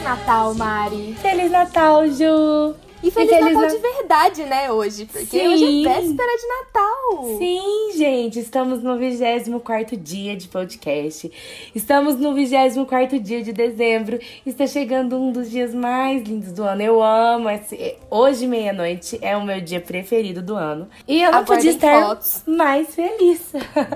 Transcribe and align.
Feliz 0.00 0.16
Natal, 0.16 0.54
Mari! 0.54 1.14
Feliz 1.20 1.50
Natal, 1.52 2.08
Ju! 2.08 2.74
E 3.02 3.10
Feliz, 3.10 3.30
Feliz 3.30 3.54
Natal 3.54 3.62
na... 3.62 3.66
de 3.68 3.78
verdade, 3.78 4.44
né, 4.44 4.70
hoje? 4.70 5.06
Porque 5.06 5.24
Sim. 5.24 5.48
hoje 5.48 5.86
é 5.86 5.94
véspera 5.94 6.36
de 6.36 6.46
Natal. 6.46 7.38
Sim, 7.38 7.92
gente, 7.96 8.38
estamos 8.38 8.82
no 8.82 8.98
24 8.98 9.96
dia 9.96 10.36
de 10.36 10.48
podcast. 10.48 11.32
Estamos 11.74 12.16
no 12.16 12.34
24 12.34 13.18
dia 13.18 13.42
de 13.42 13.52
dezembro. 13.52 14.18
Está 14.44 14.66
chegando 14.66 15.16
um 15.16 15.32
dos 15.32 15.50
dias 15.50 15.74
mais 15.74 16.22
lindos 16.22 16.52
do 16.52 16.62
ano. 16.62 16.82
Eu 16.82 17.02
amo. 17.02 17.48
Esse... 17.48 17.96
Hoje, 18.10 18.46
meia-noite, 18.46 19.18
é 19.22 19.34
o 19.34 19.44
meu 19.44 19.62
dia 19.62 19.80
preferido 19.80 20.42
do 20.42 20.54
ano. 20.54 20.86
E 21.08 21.22
eu 21.22 21.32
não 21.32 21.38
Aguardem 21.38 21.56
podia 21.56 21.70
estar 21.70 22.06
fotos. 22.06 22.42
mais 22.46 22.94
feliz. 22.94 23.50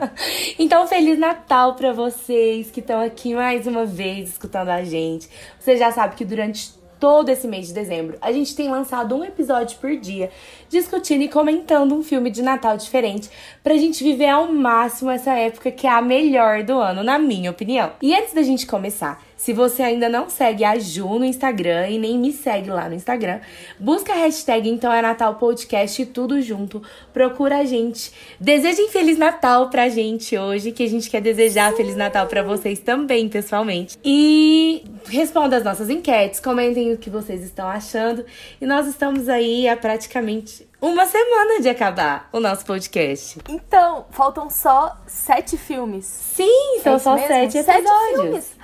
então, 0.59 0.87
Feliz 0.87 1.19
Natal 1.19 1.75
para 1.75 1.93
vocês 1.93 2.71
que 2.71 2.81
estão 2.81 3.03
aqui 3.03 3.35
mais 3.35 3.67
uma 3.67 3.85
vez 3.85 4.31
escutando 4.31 4.71
a 4.71 4.83
gente. 4.83 5.29
Você 5.61 5.77
já 5.77 5.93
sabe 5.93 6.17
que 6.17 6.25
durante 6.25 6.84
todo 6.99 7.29
esse 7.29 7.47
mês 7.47 7.69
de 7.69 7.75
dezembro, 7.75 8.17
a 8.21 8.33
gente 8.33 8.55
tem 8.55 8.71
lançado 8.71 9.15
um 9.15 9.25
episódio 9.25 9.79
por 9.79 9.97
dia, 9.97 10.31
discutindo 10.69 11.23
e 11.23 11.29
comentando 11.29 11.95
um 11.95 12.03
filme 12.03 12.31
de 12.31 12.43
Natal 12.43 12.77
diferente, 12.77 13.31
pra 13.63 13.77
gente 13.77 14.03
viver 14.03 14.29
ao 14.29 14.53
máximo 14.53 15.11
essa 15.11 15.33
época 15.33 15.71
que 15.71 15.87
é 15.87 15.91
a 15.91 16.03
melhor 16.03 16.63
do 16.63 16.79
ano, 16.79 17.03
na 17.03 17.19
minha 17.19 17.51
opinião. 17.51 17.93
E 18.01 18.15
antes 18.15 18.35
da 18.35 18.43
gente 18.43 18.67
começar, 18.67 19.23
se 19.45 19.53
você 19.53 19.83
ainda 19.83 20.09
não 20.09 20.31
segue 20.31 20.65
a 20.65 20.79
Ju 20.79 21.19
no 21.19 21.25
Instagram 21.25 21.91
e 21.91 21.99
nem 21.99 22.19
me 22.19 22.33
segue 22.33 22.71
lá 22.71 22.89
no 22.89 22.95
Instagram, 22.95 23.41
busca 23.79 24.15
a 24.15 24.17
hashtag 24.17 24.71
Então 24.71 24.91
é 24.91 25.03
Natal 25.03 25.35
Podcast 25.35 26.07
tudo 26.07 26.41
junto. 26.41 26.83
Procura 27.13 27.59
a 27.59 27.65
gente. 27.67 28.11
Desejem 28.41 28.89
Feliz 28.89 29.19
Natal 29.19 29.69
pra 29.69 29.91
gente 29.91 30.39
hoje, 30.39 30.73
que 30.73 30.83
a 30.83 30.89
gente 30.89 31.11
quer 31.11 31.21
desejar 31.21 31.73
Sim. 31.73 31.77
Feliz 31.77 31.95
Natal 31.95 32.27
pra 32.27 32.43
vocês 32.43 32.79
também, 32.79 33.29
pessoalmente. 33.29 33.99
E 34.03 34.83
responda 35.11 35.59
as 35.59 35.63
nossas 35.63 35.91
enquetes, 35.91 36.41
comentem 36.41 36.95
o 36.95 36.97
que 36.97 37.11
vocês 37.11 37.43
estão 37.43 37.69
achando. 37.69 38.25
E 38.59 38.65
nós 38.65 38.87
estamos 38.87 39.29
aí 39.29 39.69
há 39.69 39.77
praticamente 39.77 40.67
uma 40.81 41.05
semana 41.05 41.61
de 41.61 41.69
acabar 41.69 42.31
o 42.33 42.41
nosso 42.41 42.65
podcast. 42.65 43.39
Então, 43.47 44.07
faltam 44.11 44.49
só 44.49 44.97
sete 45.07 45.59
filmes. 45.59 46.07
Sim, 46.07 46.81
são 46.83 46.95
é 46.95 46.99
só 46.99 47.15
mesmo? 47.15 47.29
sete 47.29 47.59
episódios. 47.59 47.85
Sete 47.85 48.15
filmes. 48.15 48.57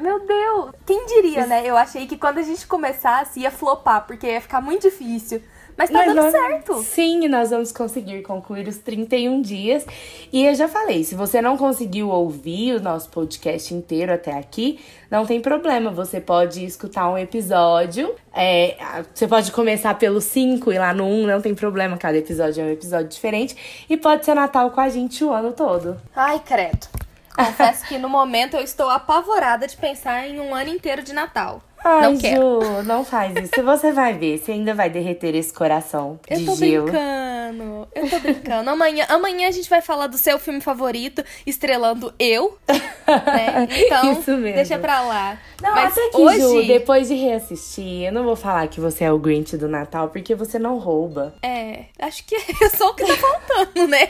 Meu 0.00 0.18
Deus! 0.26 0.70
Quem 0.86 1.04
diria, 1.06 1.46
né? 1.46 1.62
Eu 1.64 1.76
achei 1.76 2.06
que 2.06 2.16
quando 2.16 2.38
a 2.38 2.42
gente 2.42 2.66
começasse 2.66 3.40
ia 3.40 3.50
flopar, 3.50 4.06
porque 4.06 4.26
ia 4.26 4.40
ficar 4.40 4.62
muito 4.62 4.82
difícil. 4.82 5.42
Mas 5.76 5.88
tá 5.88 6.04
dando 6.04 6.30
certo. 6.30 6.82
Sim, 6.82 7.26
nós 7.28 7.50
vamos 7.50 7.72
conseguir 7.72 8.22
concluir 8.22 8.68
os 8.68 8.78
31 8.78 9.40
dias. 9.40 9.86
E 10.32 10.44
eu 10.44 10.54
já 10.54 10.68
falei, 10.68 11.04
se 11.04 11.14
você 11.14 11.40
não 11.40 11.56
conseguiu 11.56 12.08
ouvir 12.08 12.74
o 12.74 12.80
nosso 12.82 13.08
podcast 13.08 13.72
inteiro 13.72 14.12
até 14.12 14.32
aqui, 14.32 14.78
não 15.10 15.24
tem 15.24 15.40
problema. 15.40 15.90
Você 15.90 16.20
pode 16.20 16.64
escutar 16.64 17.08
um 17.10 17.16
episódio. 17.16 18.14
É, 18.34 18.76
você 19.14 19.26
pode 19.26 19.52
começar 19.52 19.94
pelo 19.94 20.20
5 20.20 20.70
e 20.72 20.78
lá 20.78 20.92
no 20.92 21.04
1, 21.04 21.06
um, 21.06 21.26
não 21.26 21.40
tem 21.40 21.54
problema. 21.54 21.96
Cada 21.96 22.18
episódio 22.18 22.62
é 22.62 22.66
um 22.66 22.70
episódio 22.70 23.08
diferente. 23.08 23.84
E 23.88 23.96
pode 23.96 24.24
ser 24.24 24.34
Natal 24.34 24.70
com 24.70 24.80
a 24.80 24.88
gente 24.88 25.24
o 25.24 25.32
ano 25.32 25.52
todo. 25.52 25.96
Ai, 26.14 26.40
credo. 26.40 26.88
Confesso 27.34 27.86
que 27.86 27.98
no 27.98 28.08
momento 28.08 28.56
eu 28.56 28.62
estou 28.62 28.90
apavorada 28.90 29.66
de 29.66 29.76
pensar 29.76 30.26
em 30.26 30.40
um 30.40 30.54
ano 30.54 30.70
inteiro 30.70 31.02
de 31.02 31.12
Natal. 31.12 31.62
Ai, 31.84 32.02
não 32.02 32.18
quero. 32.18 32.60
Ju, 32.62 32.82
não 32.84 33.04
faz 33.04 33.34
isso. 33.36 33.62
Você 33.62 33.92
vai 33.92 34.14
ver, 34.14 34.38
você 34.38 34.52
ainda 34.52 34.74
vai 34.74 34.90
derreter 34.90 35.34
esse 35.34 35.52
coração 35.52 36.18
de 36.28 36.34
Eu 36.40 36.46
tô 36.46 36.56
gelo. 36.56 36.84
brincando. 36.84 37.88
Eu 37.94 38.08
tô 38.10 38.20
brincando. 38.20 38.70
Amanhã, 38.70 39.06
amanhã 39.08 39.48
a 39.48 39.50
gente 39.50 39.68
vai 39.68 39.80
falar 39.80 40.06
do 40.06 40.16
seu 40.18 40.38
filme 40.38 40.60
favorito, 40.60 41.24
estrelando 41.46 42.12
eu. 42.18 42.56
Né? 42.68 43.68
Então, 43.70 44.12
isso 44.20 44.30
mesmo. 44.32 44.54
deixa 44.56 44.78
pra 44.78 45.00
lá. 45.00 45.38
Não, 45.60 45.72
Mas 45.74 45.92
até 45.92 46.08
que, 46.10 46.16
hoje... 46.16 46.40
Ju, 46.40 46.66
depois 46.66 47.08
de 47.08 47.14
reassistir, 47.14 48.04
eu 48.06 48.12
não 48.12 48.24
vou 48.24 48.36
falar 48.36 48.66
que 48.68 48.80
você 48.80 49.04
é 49.04 49.12
o 49.12 49.18
Grinch 49.18 49.56
do 49.56 49.68
Natal, 49.68 50.08
porque 50.08 50.34
você 50.34 50.58
não 50.58 50.78
rouba. 50.78 51.34
É, 51.42 51.84
acho 51.98 52.24
que 52.24 52.34
é 52.62 52.68
só 52.70 52.90
o 52.90 52.94
que 52.94 53.04
tá 53.04 53.16
faltando, 53.16 53.88
né? 53.88 54.08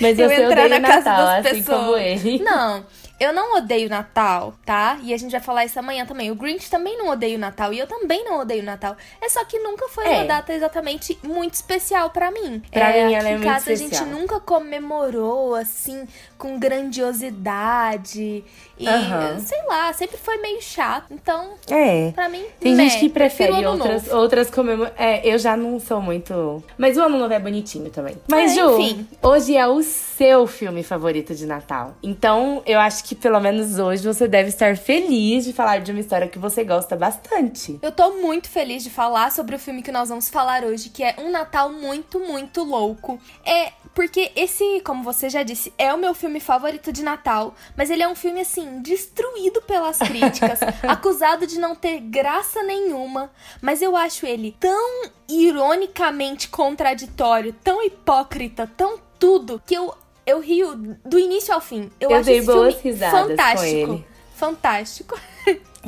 Mas 0.00 0.18
eu 0.18 0.28
você 0.28 0.46
odeia 0.46 0.68
na 0.68 0.78
Natal, 0.78 1.26
assim 1.28 1.42
pessoas. 1.56 1.78
como 1.78 1.96
ele. 1.96 2.38
Não, 2.38 2.84
eu 3.20 3.32
não 3.32 3.56
odeio 3.56 3.88
Natal, 3.88 4.54
tá? 4.64 4.98
E 5.02 5.12
a 5.12 5.16
gente 5.16 5.32
vai 5.32 5.40
falar 5.40 5.64
isso 5.64 5.78
amanhã 5.78 6.06
também. 6.06 6.30
O 6.30 6.34
Grinch 6.34 6.70
também 6.70 6.96
não 6.96 7.08
odeia 7.08 7.36
o 7.36 7.40
Natal 7.40 7.72
e 7.72 7.78
eu 7.78 7.86
também 7.86 8.24
não 8.24 8.40
odeio 8.40 8.62
o 8.62 8.66
Natal. 8.66 8.96
É 9.20 9.28
só 9.28 9.44
que 9.44 9.58
nunca 9.58 9.88
foi 9.88 10.06
é. 10.06 10.10
uma 10.10 10.24
data 10.24 10.52
exatamente 10.52 11.18
muito 11.22 11.54
especial 11.54 12.10
para 12.10 12.30
mim. 12.30 12.62
Pra 12.70 12.90
é, 12.90 13.06
mim 13.06 13.14
ela 13.14 13.28
é 13.28 13.32
muito 13.32 13.44
casa 13.44 13.72
especial. 13.72 14.02
a 14.02 14.04
gente 14.04 14.20
nunca 14.20 14.38
comemorou 14.40 15.54
assim 15.54 16.06
com 16.36 16.58
grandiosidade 16.58 18.44
e 18.78 18.88
uhum. 18.88 19.40
sei 19.40 19.58
lá, 19.66 19.92
sempre 19.92 20.16
foi 20.16 20.36
meio 20.36 20.62
chato. 20.62 21.12
Então, 21.12 21.54
é. 21.68 22.12
pra 22.12 22.28
mim, 22.28 22.44
tem 22.60 22.76
meh, 22.76 22.88
gente 22.88 23.00
que 23.00 23.08
prefere 23.08 23.66
outras 23.66 24.06
novo. 24.06 24.16
outras 24.16 24.50
comemorações. 24.50 25.00
É, 25.00 25.26
eu 25.26 25.38
já 25.38 25.56
não 25.56 25.80
sou 25.80 26.00
muito, 26.00 26.62
mas 26.76 26.96
o 26.96 27.02
ano 27.02 27.18
novo 27.18 27.34
é 27.34 27.40
bonitinho 27.40 27.90
também. 27.90 28.16
Mas 28.28 28.52
é, 28.52 28.54
Ju, 28.54 28.78
enfim. 28.78 29.08
hoje 29.20 29.56
é 29.56 29.66
o 29.66 29.82
seu 30.18 30.48
filme 30.48 30.82
favorito 30.82 31.32
de 31.32 31.46
Natal. 31.46 31.94
Então, 32.02 32.60
eu 32.66 32.80
acho 32.80 33.04
que 33.04 33.14
pelo 33.14 33.38
menos 33.38 33.78
hoje 33.78 34.02
você 34.02 34.26
deve 34.26 34.48
estar 34.48 34.76
feliz 34.76 35.44
de 35.44 35.52
falar 35.52 35.78
de 35.78 35.92
uma 35.92 36.00
história 36.00 36.26
que 36.26 36.40
você 36.40 36.64
gosta 36.64 36.96
bastante. 36.96 37.78
Eu 37.80 37.92
tô 37.92 38.14
muito 38.14 38.48
feliz 38.48 38.82
de 38.82 38.90
falar 38.90 39.30
sobre 39.30 39.54
o 39.54 39.58
filme 39.60 39.80
que 39.80 39.92
nós 39.92 40.08
vamos 40.08 40.28
falar 40.28 40.64
hoje, 40.64 40.88
que 40.88 41.04
é 41.04 41.14
Um 41.20 41.30
Natal 41.30 41.72
Muito, 41.72 42.18
Muito 42.18 42.64
Louco. 42.64 43.20
É 43.46 43.70
porque 43.94 44.32
esse, 44.34 44.80
como 44.84 45.04
você 45.04 45.30
já 45.30 45.44
disse, 45.44 45.72
é 45.78 45.94
o 45.94 45.98
meu 45.98 46.12
filme 46.12 46.40
favorito 46.40 46.92
de 46.92 47.04
Natal, 47.04 47.54
mas 47.76 47.88
ele 47.88 48.02
é 48.02 48.08
um 48.08 48.16
filme 48.16 48.40
assim, 48.40 48.82
destruído 48.82 49.62
pelas 49.62 49.98
críticas, 49.98 50.58
acusado 50.82 51.46
de 51.46 51.60
não 51.60 51.76
ter 51.76 52.00
graça 52.00 52.60
nenhuma, 52.64 53.30
mas 53.62 53.82
eu 53.82 53.96
acho 53.96 54.26
ele 54.26 54.56
tão 54.58 55.10
ironicamente 55.28 56.48
contraditório, 56.48 57.52
tão 57.62 57.84
hipócrita, 57.84 58.68
tão 58.76 58.98
tudo, 59.18 59.60
que 59.66 59.74
eu 59.74 59.92
eu 60.28 60.40
rio 60.40 60.96
do 61.04 61.18
início 61.18 61.54
ao 61.54 61.60
fim. 61.60 61.90
Eu, 61.98 62.10
eu 62.10 62.16
acho 62.16 62.26
dei 62.26 62.42
boas 62.42 62.78
risadas 62.80 63.28
fantástico. 63.28 63.86
com 63.86 63.92
ele. 63.94 64.06
Fantástico. 64.34 65.20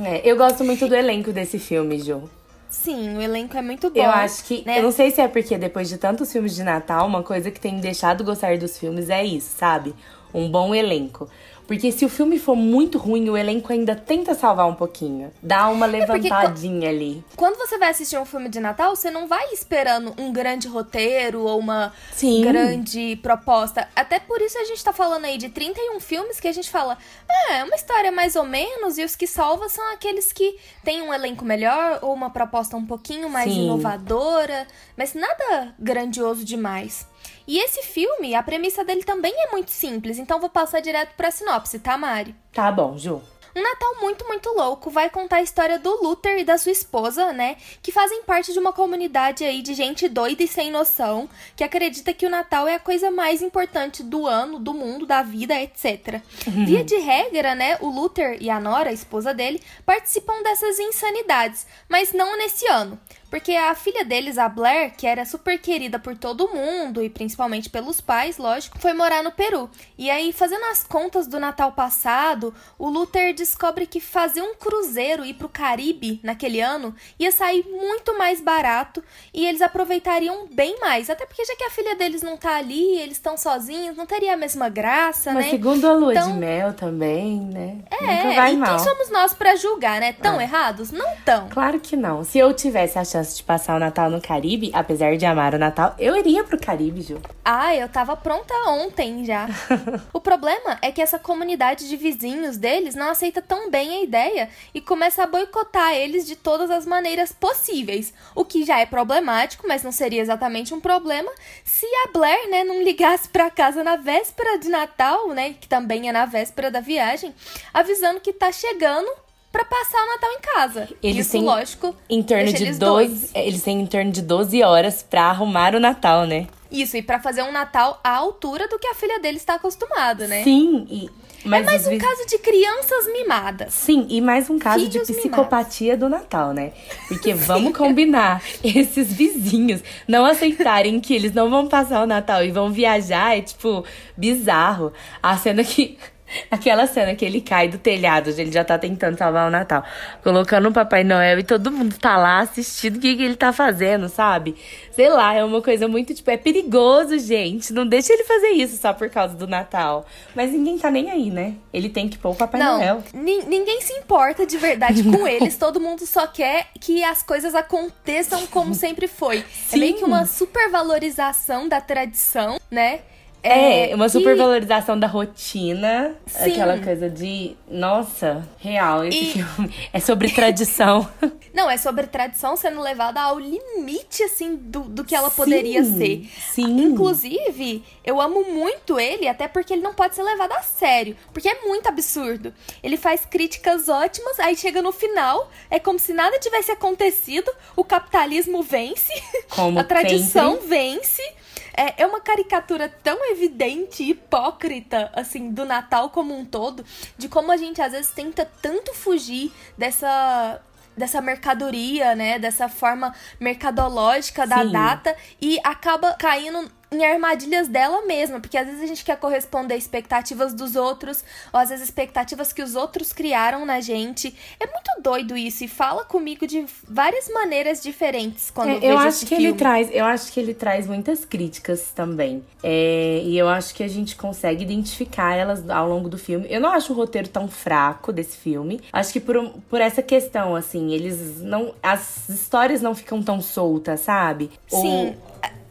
É, 0.02 0.22
eu 0.24 0.36
gosto 0.36 0.64
muito 0.64 0.88
do 0.88 0.94
elenco 0.94 1.32
desse 1.32 1.58
filme, 1.58 2.00
Ju. 2.00 2.22
Sim, 2.68 3.16
o 3.16 3.20
elenco 3.20 3.56
é 3.56 3.60
muito 3.60 3.90
bom. 3.90 4.00
Eu 4.00 4.08
acho 4.08 4.44
que. 4.44 4.64
Né? 4.64 4.78
Eu 4.78 4.84
não 4.84 4.92
sei 4.92 5.10
se 5.10 5.20
é 5.20 5.28
porque 5.28 5.58
depois 5.58 5.88
de 5.88 5.98
tantos 5.98 6.32
filmes 6.32 6.54
de 6.54 6.62
Natal, 6.62 7.06
uma 7.06 7.22
coisa 7.22 7.50
que 7.50 7.60
tem 7.60 7.74
me 7.74 7.80
deixado 7.80 8.24
gostar 8.24 8.56
dos 8.56 8.78
filmes 8.78 9.10
é 9.10 9.24
isso, 9.24 9.50
sabe? 9.58 9.94
Um 10.32 10.48
bom 10.48 10.74
elenco. 10.74 11.28
Porque 11.70 11.92
se 11.92 12.04
o 12.04 12.08
filme 12.08 12.36
for 12.36 12.56
muito 12.56 12.98
ruim, 12.98 13.30
o 13.30 13.36
elenco 13.36 13.72
ainda 13.72 13.94
tenta 13.94 14.34
salvar 14.34 14.66
um 14.66 14.74
pouquinho. 14.74 15.32
Dá 15.40 15.68
uma 15.68 15.86
é 15.86 15.90
levantadinha 16.00 16.88
é 16.88 16.90
ali. 16.90 17.24
Quando 17.36 17.58
você 17.58 17.78
vai 17.78 17.90
assistir 17.90 18.18
um 18.18 18.24
filme 18.24 18.48
de 18.48 18.58
Natal, 18.58 18.96
você 18.96 19.08
não 19.08 19.28
vai 19.28 19.52
esperando 19.52 20.12
um 20.18 20.32
grande 20.32 20.66
roteiro 20.66 21.42
ou 21.42 21.60
uma 21.60 21.92
Sim. 22.10 22.42
grande 22.42 23.14
proposta. 23.22 23.88
Até 23.94 24.18
por 24.18 24.42
isso 24.42 24.58
a 24.58 24.64
gente 24.64 24.82
tá 24.82 24.92
falando 24.92 25.26
aí 25.26 25.38
de 25.38 25.48
31 25.48 26.00
filmes 26.00 26.40
que 26.40 26.48
a 26.48 26.52
gente 26.52 26.68
fala, 26.68 26.98
ah, 27.30 27.52
é 27.52 27.62
uma 27.62 27.76
história 27.76 28.10
mais 28.10 28.34
ou 28.34 28.44
menos, 28.44 28.98
e 28.98 29.04
os 29.04 29.14
que 29.14 29.28
salva 29.28 29.68
são 29.68 29.92
aqueles 29.92 30.32
que 30.32 30.58
têm 30.82 31.02
um 31.02 31.14
elenco 31.14 31.44
melhor 31.44 32.00
ou 32.02 32.12
uma 32.12 32.30
proposta 32.30 32.76
um 32.76 32.84
pouquinho 32.84 33.30
mais 33.30 33.48
Sim. 33.48 33.66
inovadora, 33.66 34.66
mas 34.96 35.14
nada 35.14 35.72
grandioso 35.78 36.44
demais. 36.44 37.06
E 37.50 37.58
esse 37.58 37.82
filme, 37.82 38.32
a 38.36 38.44
premissa 38.44 38.84
dele 38.84 39.02
também 39.02 39.34
é 39.36 39.50
muito 39.50 39.72
simples, 39.72 40.20
então 40.20 40.38
vou 40.38 40.48
passar 40.48 40.78
direto 40.78 41.16
pra 41.16 41.32
sinopse, 41.32 41.80
tá, 41.80 41.98
Mari? 41.98 42.32
Tá 42.52 42.70
bom, 42.70 42.96
Ju. 42.96 43.20
Um 43.56 43.60
Natal 43.60 43.96
muito, 44.00 44.24
muito 44.28 44.48
louco 44.50 44.88
vai 44.88 45.10
contar 45.10 45.38
a 45.38 45.42
história 45.42 45.76
do 45.76 46.00
Luther 46.00 46.38
e 46.38 46.44
da 46.44 46.56
sua 46.56 46.70
esposa, 46.70 47.32
né? 47.32 47.56
Que 47.82 47.90
fazem 47.90 48.22
parte 48.22 48.52
de 48.52 48.58
uma 48.60 48.72
comunidade 48.72 49.42
aí 49.42 49.62
de 49.62 49.74
gente 49.74 50.08
doida 50.08 50.44
e 50.44 50.46
sem 50.46 50.70
noção, 50.70 51.28
que 51.56 51.64
acredita 51.64 52.12
que 52.14 52.24
o 52.24 52.30
Natal 52.30 52.68
é 52.68 52.76
a 52.76 52.78
coisa 52.78 53.10
mais 53.10 53.42
importante 53.42 54.04
do 54.04 54.28
ano, 54.28 54.60
do 54.60 54.72
mundo, 54.72 55.04
da 55.04 55.20
vida, 55.20 55.60
etc. 55.60 56.22
Uhum. 56.46 56.66
Via 56.66 56.84
de 56.84 56.98
regra, 56.98 57.56
né? 57.56 57.76
O 57.80 57.88
Luther 57.88 58.38
e 58.40 58.48
a 58.48 58.60
Nora, 58.60 58.90
a 58.90 58.92
esposa 58.92 59.34
dele, 59.34 59.60
participam 59.84 60.40
dessas 60.44 60.78
insanidades, 60.78 61.66
mas 61.88 62.12
não 62.12 62.38
nesse 62.38 62.68
ano. 62.68 62.96
Porque 63.30 63.52
a 63.52 63.74
filha 63.76 64.04
deles, 64.04 64.36
a 64.36 64.48
Blair, 64.48 64.92
que 64.96 65.06
era 65.06 65.24
super 65.24 65.56
querida 65.58 66.00
por 66.00 66.16
todo 66.16 66.48
mundo 66.48 67.00
e 67.02 67.08
principalmente 67.08 67.70
pelos 67.70 68.00
pais, 68.00 68.38
lógico, 68.38 68.78
foi 68.78 68.92
morar 68.92 69.22
no 69.22 69.30
Peru. 69.30 69.70
E 69.96 70.10
aí, 70.10 70.32
fazendo 70.32 70.64
as 70.64 70.82
contas 70.82 71.28
do 71.28 71.38
Natal 71.38 71.70
passado, 71.70 72.52
o 72.76 72.88
Luther 72.88 73.32
descobre 73.32 73.86
que 73.86 74.00
fazer 74.00 74.42
um 74.42 74.54
cruzeiro 74.56 75.24
e 75.24 75.30
ir 75.30 75.34
pro 75.34 75.48
Caribe 75.48 76.18
naquele 76.24 76.60
ano 76.60 76.92
ia 77.18 77.30
sair 77.30 77.64
muito 77.68 78.18
mais 78.18 78.40
barato 78.40 79.02
e 79.32 79.46
eles 79.46 79.62
aproveitariam 79.62 80.48
bem 80.50 80.80
mais. 80.80 81.08
Até 81.08 81.24
porque 81.24 81.44
já 81.44 81.54
que 81.54 81.64
a 81.64 81.70
filha 81.70 81.94
deles 81.94 82.22
não 82.22 82.36
tá 82.36 82.56
ali, 82.56 82.98
eles 82.98 83.16
estão 83.16 83.36
sozinhos, 83.36 83.96
não 83.96 84.06
teria 84.06 84.34
a 84.34 84.36
mesma 84.36 84.68
graça, 84.68 85.32
Mas 85.32 85.44
né? 85.44 85.50
segundo 85.52 85.86
a 85.86 85.92
lua 85.92 86.12
então, 86.12 86.32
de 86.32 86.38
mel 86.38 86.72
também, 86.72 87.40
né? 87.40 87.78
É, 87.92 88.50
e 88.50 88.56
mal. 88.56 88.70
quem 88.70 88.78
somos 88.84 89.08
nós 89.10 89.32
para 89.32 89.54
julgar, 89.54 90.00
né? 90.00 90.12
Tão 90.14 90.40
é. 90.40 90.44
errados? 90.44 90.90
Não 90.90 91.14
tão. 91.24 91.48
Claro 91.48 91.78
que 91.78 91.96
não. 91.96 92.24
Se 92.24 92.38
eu 92.38 92.52
tivesse 92.52 92.98
achando 92.98 93.19
chance 93.20 93.36
de 93.36 93.42
passar 93.42 93.76
o 93.76 93.78
Natal 93.78 94.10
no 94.10 94.20
Caribe, 94.20 94.70
apesar 94.74 95.16
de 95.16 95.26
amar 95.26 95.54
o 95.54 95.58
Natal, 95.58 95.94
eu 95.98 96.16
iria 96.16 96.42
pro 96.42 96.58
Caribe, 96.58 97.02
Ju. 97.02 97.20
Ah, 97.44 97.74
eu 97.74 97.88
tava 97.88 98.16
pronta 98.16 98.54
ontem 98.68 99.24
já. 99.24 99.48
o 100.12 100.20
problema 100.20 100.78
é 100.80 100.90
que 100.90 101.02
essa 101.02 101.18
comunidade 101.18 101.88
de 101.88 101.96
vizinhos 101.96 102.56
deles 102.56 102.94
não 102.94 103.10
aceita 103.10 103.42
tão 103.42 103.70
bem 103.70 103.98
a 103.98 104.02
ideia 104.02 104.48
e 104.74 104.80
começa 104.80 105.22
a 105.22 105.26
boicotar 105.26 105.94
eles 105.94 106.26
de 106.26 106.36
todas 106.36 106.70
as 106.70 106.86
maneiras 106.86 107.32
possíveis. 107.32 108.12
O 108.34 108.44
que 108.44 108.64
já 108.64 108.78
é 108.78 108.86
problemático, 108.86 109.66
mas 109.68 109.82
não 109.82 109.92
seria 109.92 110.22
exatamente 110.22 110.72
um 110.72 110.80
problema 110.80 111.30
se 111.64 111.86
a 111.86 112.12
Blair, 112.12 112.50
né, 112.50 112.64
não 112.64 112.82
ligasse 112.82 113.28
pra 113.28 113.50
casa 113.50 113.84
na 113.84 113.96
véspera 113.96 114.58
de 114.58 114.68
Natal, 114.68 115.28
né, 115.28 115.54
que 115.60 115.68
também 115.68 116.08
é 116.08 116.12
na 116.12 116.24
véspera 116.24 116.70
da 116.70 116.80
viagem, 116.80 117.34
avisando 117.72 118.20
que 118.20 118.32
tá 118.32 118.50
chegando 118.50 119.10
para 119.50 119.64
passar 119.64 119.98
o 120.02 120.06
Natal 120.06 120.30
em 120.32 120.40
casa. 120.40 120.88
Eles 121.02 121.26
Isso, 121.26 121.32
têm 121.32 121.42
lógico, 121.42 121.94
em 122.08 122.22
torno 122.22 122.52
de 122.52 122.62
eles 122.62 122.78
12, 122.78 122.78
doidos. 122.78 123.30
eles 123.34 123.62
têm 123.62 123.80
em 123.80 123.86
torno 123.86 124.10
de 124.12 124.22
12 124.22 124.62
horas 124.62 125.02
pra 125.02 125.24
arrumar 125.24 125.74
o 125.74 125.80
Natal, 125.80 126.26
né? 126.26 126.46
Isso, 126.70 126.96
e 126.96 127.02
para 127.02 127.18
fazer 127.18 127.42
um 127.42 127.50
Natal 127.50 128.00
à 128.04 128.10
altura 128.10 128.68
do 128.68 128.78
que 128.78 128.86
a 128.86 128.94
filha 128.94 129.18
dele 129.18 129.38
está 129.38 129.54
acostumada, 129.54 130.28
né? 130.28 130.44
Sim, 130.44 130.86
e 130.88 131.10
mas 131.44 131.62
é 131.62 131.64
mais 131.64 131.86
um 131.86 131.96
caso 131.98 132.26
de 132.26 132.38
crianças 132.38 133.06
mimadas. 133.12 133.72
Sim, 133.72 134.06
e 134.10 134.20
mais 134.20 134.50
um 134.50 134.58
caso 134.58 134.84
Filhos 134.84 135.06
de 135.06 135.14
psicopatia 135.14 135.96
do 135.96 136.08
Natal, 136.08 136.52
né? 136.52 136.72
Porque 137.08 137.32
vamos 137.34 137.76
combinar, 137.76 138.42
esses 138.62 139.12
vizinhos 139.12 139.82
não 140.06 140.24
aceitarem 140.26 141.00
que 141.00 141.14
eles 141.14 141.32
não 141.32 141.48
vão 141.48 141.66
passar 141.66 142.02
o 142.02 142.06
Natal 142.06 142.44
e 142.44 142.50
vão 142.50 142.70
viajar 142.70 143.36
é, 143.36 143.40
tipo, 143.40 143.84
bizarro. 144.16 144.92
A 145.22 145.36
cena 145.36 145.64
que. 145.64 145.98
Aquela 146.50 146.86
cena 146.86 147.14
que 147.14 147.24
ele 147.24 147.40
cai 147.40 147.68
do 147.68 147.78
telhado, 147.78 148.30
ele 148.30 148.52
já 148.52 148.64
tá 148.64 148.78
tentando 148.78 149.16
salvar 149.18 149.48
o 149.48 149.50
Natal, 149.50 149.84
colocando 150.22 150.68
o 150.68 150.72
Papai 150.72 151.04
Noel 151.04 151.38
e 151.38 151.42
todo 151.42 151.70
mundo 151.70 151.96
tá 151.98 152.16
lá 152.16 152.40
assistindo 152.40 152.96
o 152.96 153.00
que, 153.00 153.16
que 153.16 153.22
ele 153.22 153.36
tá 153.36 153.52
fazendo, 153.52 154.08
sabe? 154.08 154.54
Sei 154.92 155.08
lá, 155.08 155.34
é 155.34 155.42
uma 155.42 155.62
coisa 155.62 155.88
muito, 155.88 156.12
tipo, 156.14 156.30
é 156.30 156.36
perigoso, 156.36 157.18
gente. 157.18 157.72
Não 157.72 157.86
deixa 157.86 158.12
ele 158.12 158.24
fazer 158.24 158.48
isso 158.48 158.76
só 158.76 158.92
por 158.92 159.08
causa 159.08 159.34
do 159.34 159.46
Natal. 159.46 160.04
Mas 160.34 160.50
ninguém 160.52 160.78
tá 160.78 160.90
nem 160.90 161.10
aí, 161.10 161.30
né? 161.30 161.54
Ele 161.72 161.88
tem 161.88 162.08
que 162.08 162.18
pôr 162.18 162.30
o 162.30 162.34
Papai 162.34 162.60
Não, 162.60 162.76
Noel. 162.78 163.02
ni- 163.14 163.44
ninguém 163.44 163.80
se 163.80 163.92
importa 163.94 164.44
de 164.46 164.56
verdade 164.58 165.02
com 165.02 165.26
eles. 165.28 165.56
Todo 165.56 165.80
mundo 165.80 166.06
só 166.06 166.26
quer 166.26 166.66
que 166.78 167.02
as 167.02 167.22
coisas 167.22 167.54
aconteçam 167.54 168.46
como 168.48 168.74
sempre 168.74 169.06
foi. 169.08 169.44
É 169.72 169.76
meio 169.76 169.94
que 169.94 170.00
Sim. 170.00 170.06
uma 170.06 170.26
supervalorização 170.26 171.68
da 171.68 171.80
tradição, 171.80 172.58
né? 172.70 173.00
É, 173.42 173.94
uma 173.94 174.04
que- 174.06 174.12
supervalorização 174.12 174.98
da 174.98 175.06
rotina. 175.06 176.14
Sim. 176.26 176.52
Aquela 176.52 176.78
coisa 176.78 177.08
de. 177.08 177.56
Nossa, 177.68 178.46
real, 178.58 179.04
esse 179.04 179.18
E- 179.18 179.32
filme. 179.32 179.74
É 179.92 180.00
sobre 180.00 180.30
tradição. 180.30 181.08
Não, 181.54 181.68
é 181.68 181.76
sobre 181.76 182.06
tradição 182.06 182.54
sendo 182.56 182.80
levada 182.80 183.20
ao 183.20 183.38
limite, 183.38 184.22
assim, 184.22 184.54
do, 184.56 184.80
do 184.82 185.04
que 185.04 185.14
ela 185.16 185.30
poderia 185.30 185.82
Sim, 185.82 185.98
ser. 185.98 186.30
sim. 186.52 186.80
Inclusive, 186.82 187.82
eu 188.04 188.20
amo 188.20 188.44
muito 188.44 189.00
ele, 189.00 189.26
até 189.26 189.48
porque 189.48 189.72
ele 189.72 189.82
não 189.82 189.92
pode 189.92 190.14
ser 190.14 190.22
levado 190.22 190.52
a 190.52 190.62
sério. 190.62 191.16
Porque 191.32 191.48
é 191.48 191.60
muito 191.62 191.88
absurdo. 191.88 192.54
Ele 192.82 192.96
faz 192.96 193.24
críticas 193.26 193.88
ótimas, 193.88 194.38
aí 194.38 194.54
chega 194.56 194.80
no 194.80 194.92
final, 194.92 195.50
é 195.68 195.80
como 195.80 195.98
se 195.98 196.12
nada 196.12 196.38
tivesse 196.38 196.70
acontecido, 196.70 197.50
o 197.74 197.82
capitalismo 197.82 198.62
vence, 198.62 199.12
Como 199.48 199.78
a 199.80 199.84
tradição 199.84 200.52
sempre. 200.52 200.68
vence. 200.68 201.32
É, 201.76 202.02
é 202.02 202.06
uma 202.06 202.20
caricatura 202.20 202.88
tão 202.88 203.30
evidente 203.30 204.02
e 204.02 204.10
hipócrita, 204.10 205.10
assim, 205.14 205.50
do 205.50 205.64
Natal 205.64 206.10
como 206.10 206.36
um 206.36 206.44
todo, 206.44 206.84
de 207.16 207.28
como 207.28 207.52
a 207.52 207.56
gente 207.56 207.80
às 207.80 207.92
vezes 207.92 208.10
tenta 208.12 208.44
tanto 208.60 208.94
fugir 208.94 209.52
dessa 209.76 210.60
dessa 210.96 211.20
mercadoria, 211.20 212.14
né, 212.14 212.38
dessa 212.38 212.68
forma 212.68 213.14
mercadológica 213.38 214.46
da 214.46 214.62
Sim. 214.62 214.72
data 214.72 215.16
e 215.40 215.58
acaba 215.64 216.12
caindo 216.14 216.70
em 216.92 217.04
armadilhas 217.04 217.68
dela 217.68 218.04
mesma, 218.06 218.40
porque 218.40 218.58
às 218.58 218.66
vezes 218.66 218.82
a 218.82 218.86
gente 218.86 219.04
quer 219.04 219.16
corresponder 219.16 219.74
a 219.74 219.76
expectativas 219.76 220.52
dos 220.52 220.74
outros, 220.76 221.22
ou 221.52 221.60
às 221.60 221.68
vezes 221.68 221.84
expectativas 221.84 222.52
que 222.52 222.62
os 222.62 222.74
outros 222.74 223.12
criaram 223.12 223.64
na 223.64 223.80
gente. 223.80 224.34
É 224.58 224.66
muito 224.66 224.90
doido 225.02 225.36
isso 225.36 225.64
e 225.64 225.68
fala 225.68 226.04
comigo 226.04 226.46
de 226.46 226.64
várias 226.88 227.28
maneiras 227.28 227.82
diferentes 227.82 228.50
quando 228.50 228.70
É, 228.70 228.76
eu 228.78 228.82
eu 228.90 228.98
acho 228.98 229.08
esse 229.08 229.26
que 229.26 229.36
filme. 229.36 229.44
ele 229.50 229.56
traz, 229.56 229.88
eu 229.92 230.04
acho 230.04 230.32
que 230.32 230.40
ele 230.40 230.52
traz 230.54 230.86
muitas 230.86 231.24
críticas 231.24 231.90
também. 231.94 232.42
É, 232.62 233.20
e 233.24 233.38
eu 233.38 233.48
acho 233.48 233.74
que 233.74 233.82
a 233.82 233.88
gente 233.88 234.16
consegue 234.16 234.62
identificar 234.64 235.34
elas 235.34 235.68
ao 235.70 235.88
longo 235.88 236.08
do 236.08 236.18
filme. 236.18 236.46
Eu 236.50 236.60
não 236.60 236.70
acho 236.70 236.92
o 236.92 236.96
roteiro 236.96 237.28
tão 237.28 237.48
fraco 237.48 238.12
desse 238.12 238.36
filme. 238.36 238.80
Acho 238.92 239.12
que 239.12 239.20
por, 239.20 239.48
por 239.68 239.80
essa 239.80 240.02
questão, 240.02 240.54
assim, 240.56 240.92
eles 240.92 241.40
não. 241.40 241.74
As 241.82 242.28
histórias 242.28 242.82
não 242.82 242.94
ficam 242.94 243.22
tão 243.22 243.40
soltas, 243.40 244.00
sabe? 244.00 244.50
Sim. 244.68 245.14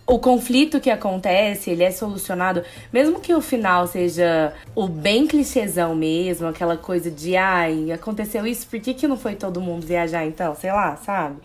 O 0.10 0.18
conflito 0.20 0.80
que 0.80 0.90
acontece, 0.90 1.70
ele 1.70 1.84
é 1.84 1.92
solucionado, 1.92 2.64
mesmo 2.92 3.20
que 3.20 3.34
o 3.34 3.42
final 3.42 3.86
seja 3.88 4.54
o 4.76 4.88
bem 4.88 5.28
clichêzão 5.28 5.96
mesmo, 5.96 6.48
aquela 6.48 6.76
coisa 6.76 7.12
de, 7.12 7.36
ai, 7.38 7.92
aconteceu 7.92 8.46
isso, 8.46 8.68
por 8.68 8.80
que, 8.80 8.94
que 8.94 9.08
não 9.08 9.16
foi 9.18 9.36
todo 9.36 9.62
mundo 9.62 9.86
viajar 9.86 10.26
então? 10.26 10.56
Sei 10.56 10.72
lá, 10.72 10.96
sabe? 10.98 11.36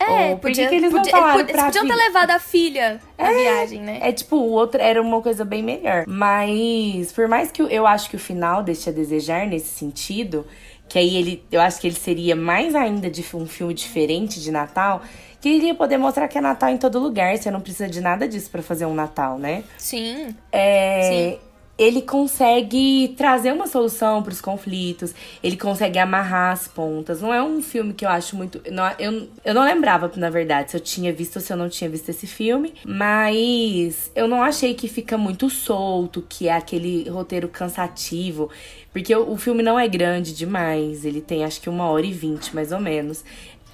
É, 0.00 0.30
Ou 0.30 0.36
por 0.38 0.50
podia, 0.50 0.68
que, 0.68 0.74
eles 0.74 0.92
não 0.92 0.98
podia- 1.00 1.12
falaram 1.12 1.40
eles 1.40 1.52
pra 1.52 1.64
podiam 1.66 1.86
ter 1.86 1.94
levado 1.94 2.30
a 2.30 2.38
filha 2.40 3.00
na 3.16 3.30
viagem, 3.30 3.80
né? 3.80 3.98
É 4.02 4.10
tipo, 4.12 4.34
o 4.36 4.50
outro 4.50 4.80
era 4.80 5.00
uma 5.00 5.20
coisa 5.22 5.44
bem 5.44 5.62
melhor. 5.62 6.04
Mas, 6.08 7.12
por 7.12 7.28
mais 7.28 7.52
que 7.52 7.62
eu, 7.62 7.68
eu 7.68 7.86
acho 7.86 8.08
que 8.10 8.16
o 8.16 8.18
final 8.18 8.62
deixe 8.64 8.88
a 8.90 8.92
desejar 8.92 9.46
nesse 9.46 9.68
sentido, 9.68 10.44
que 10.92 10.98
aí 10.98 11.16
ele, 11.16 11.42
eu 11.50 11.58
acho 11.58 11.80
que 11.80 11.86
ele 11.86 11.96
seria 11.96 12.36
mais 12.36 12.74
ainda 12.74 13.10
de 13.10 13.24
um 13.34 13.46
filme 13.46 13.72
diferente 13.72 14.38
de 14.38 14.50
Natal, 14.50 15.00
que 15.40 15.48
ele 15.48 15.68
ia 15.68 15.74
poder 15.74 15.96
mostrar 15.96 16.28
que 16.28 16.36
é 16.36 16.40
Natal 16.42 16.68
em 16.68 16.76
todo 16.76 16.98
lugar, 16.98 17.34
você 17.34 17.50
não 17.50 17.62
precisa 17.62 17.88
de 17.88 17.98
nada 17.98 18.28
disso 18.28 18.50
pra 18.50 18.60
fazer 18.62 18.84
um 18.84 18.92
Natal, 18.92 19.38
né? 19.38 19.64
Sim. 19.78 20.36
É, 20.52 21.00
Sim. 21.40 21.51
Ele 21.78 22.02
consegue 22.02 23.14
trazer 23.16 23.52
uma 23.52 23.66
solução 23.66 24.22
pros 24.22 24.40
conflitos, 24.40 25.14
ele 25.42 25.56
consegue 25.56 25.98
amarrar 25.98 26.52
as 26.52 26.68
pontas. 26.68 27.20
Não 27.22 27.32
é 27.32 27.42
um 27.42 27.62
filme 27.62 27.94
que 27.94 28.04
eu 28.04 28.10
acho 28.10 28.36
muito. 28.36 28.60
não- 28.70 28.92
eu, 28.98 29.28
eu 29.44 29.54
não 29.54 29.64
lembrava, 29.64 30.10
na 30.16 30.30
verdade, 30.30 30.70
se 30.70 30.76
eu 30.76 30.80
tinha 30.80 31.12
visto 31.12 31.36
ou 31.36 31.42
se 31.42 31.52
eu 31.52 31.56
não 31.56 31.68
tinha 31.68 31.88
visto 31.90 32.08
esse 32.10 32.26
filme, 32.26 32.74
mas 32.84 34.10
eu 34.14 34.28
não 34.28 34.42
achei 34.42 34.74
que 34.74 34.86
fica 34.86 35.16
muito 35.18 35.48
solto, 35.50 36.22
que 36.28 36.46
é 36.48 36.52
aquele 36.52 37.08
roteiro 37.08 37.48
cansativo. 37.48 38.50
Porque 38.92 39.14
o, 39.16 39.32
o 39.32 39.36
filme 39.38 39.62
não 39.62 39.78
é 39.78 39.88
grande 39.88 40.34
demais, 40.34 41.04
ele 41.04 41.20
tem 41.22 41.44
acho 41.44 41.60
que 41.60 41.68
uma 41.70 41.88
hora 41.88 42.06
e 42.06 42.12
vinte, 42.12 42.54
mais 42.54 42.70
ou 42.70 42.80
menos. 42.80 43.24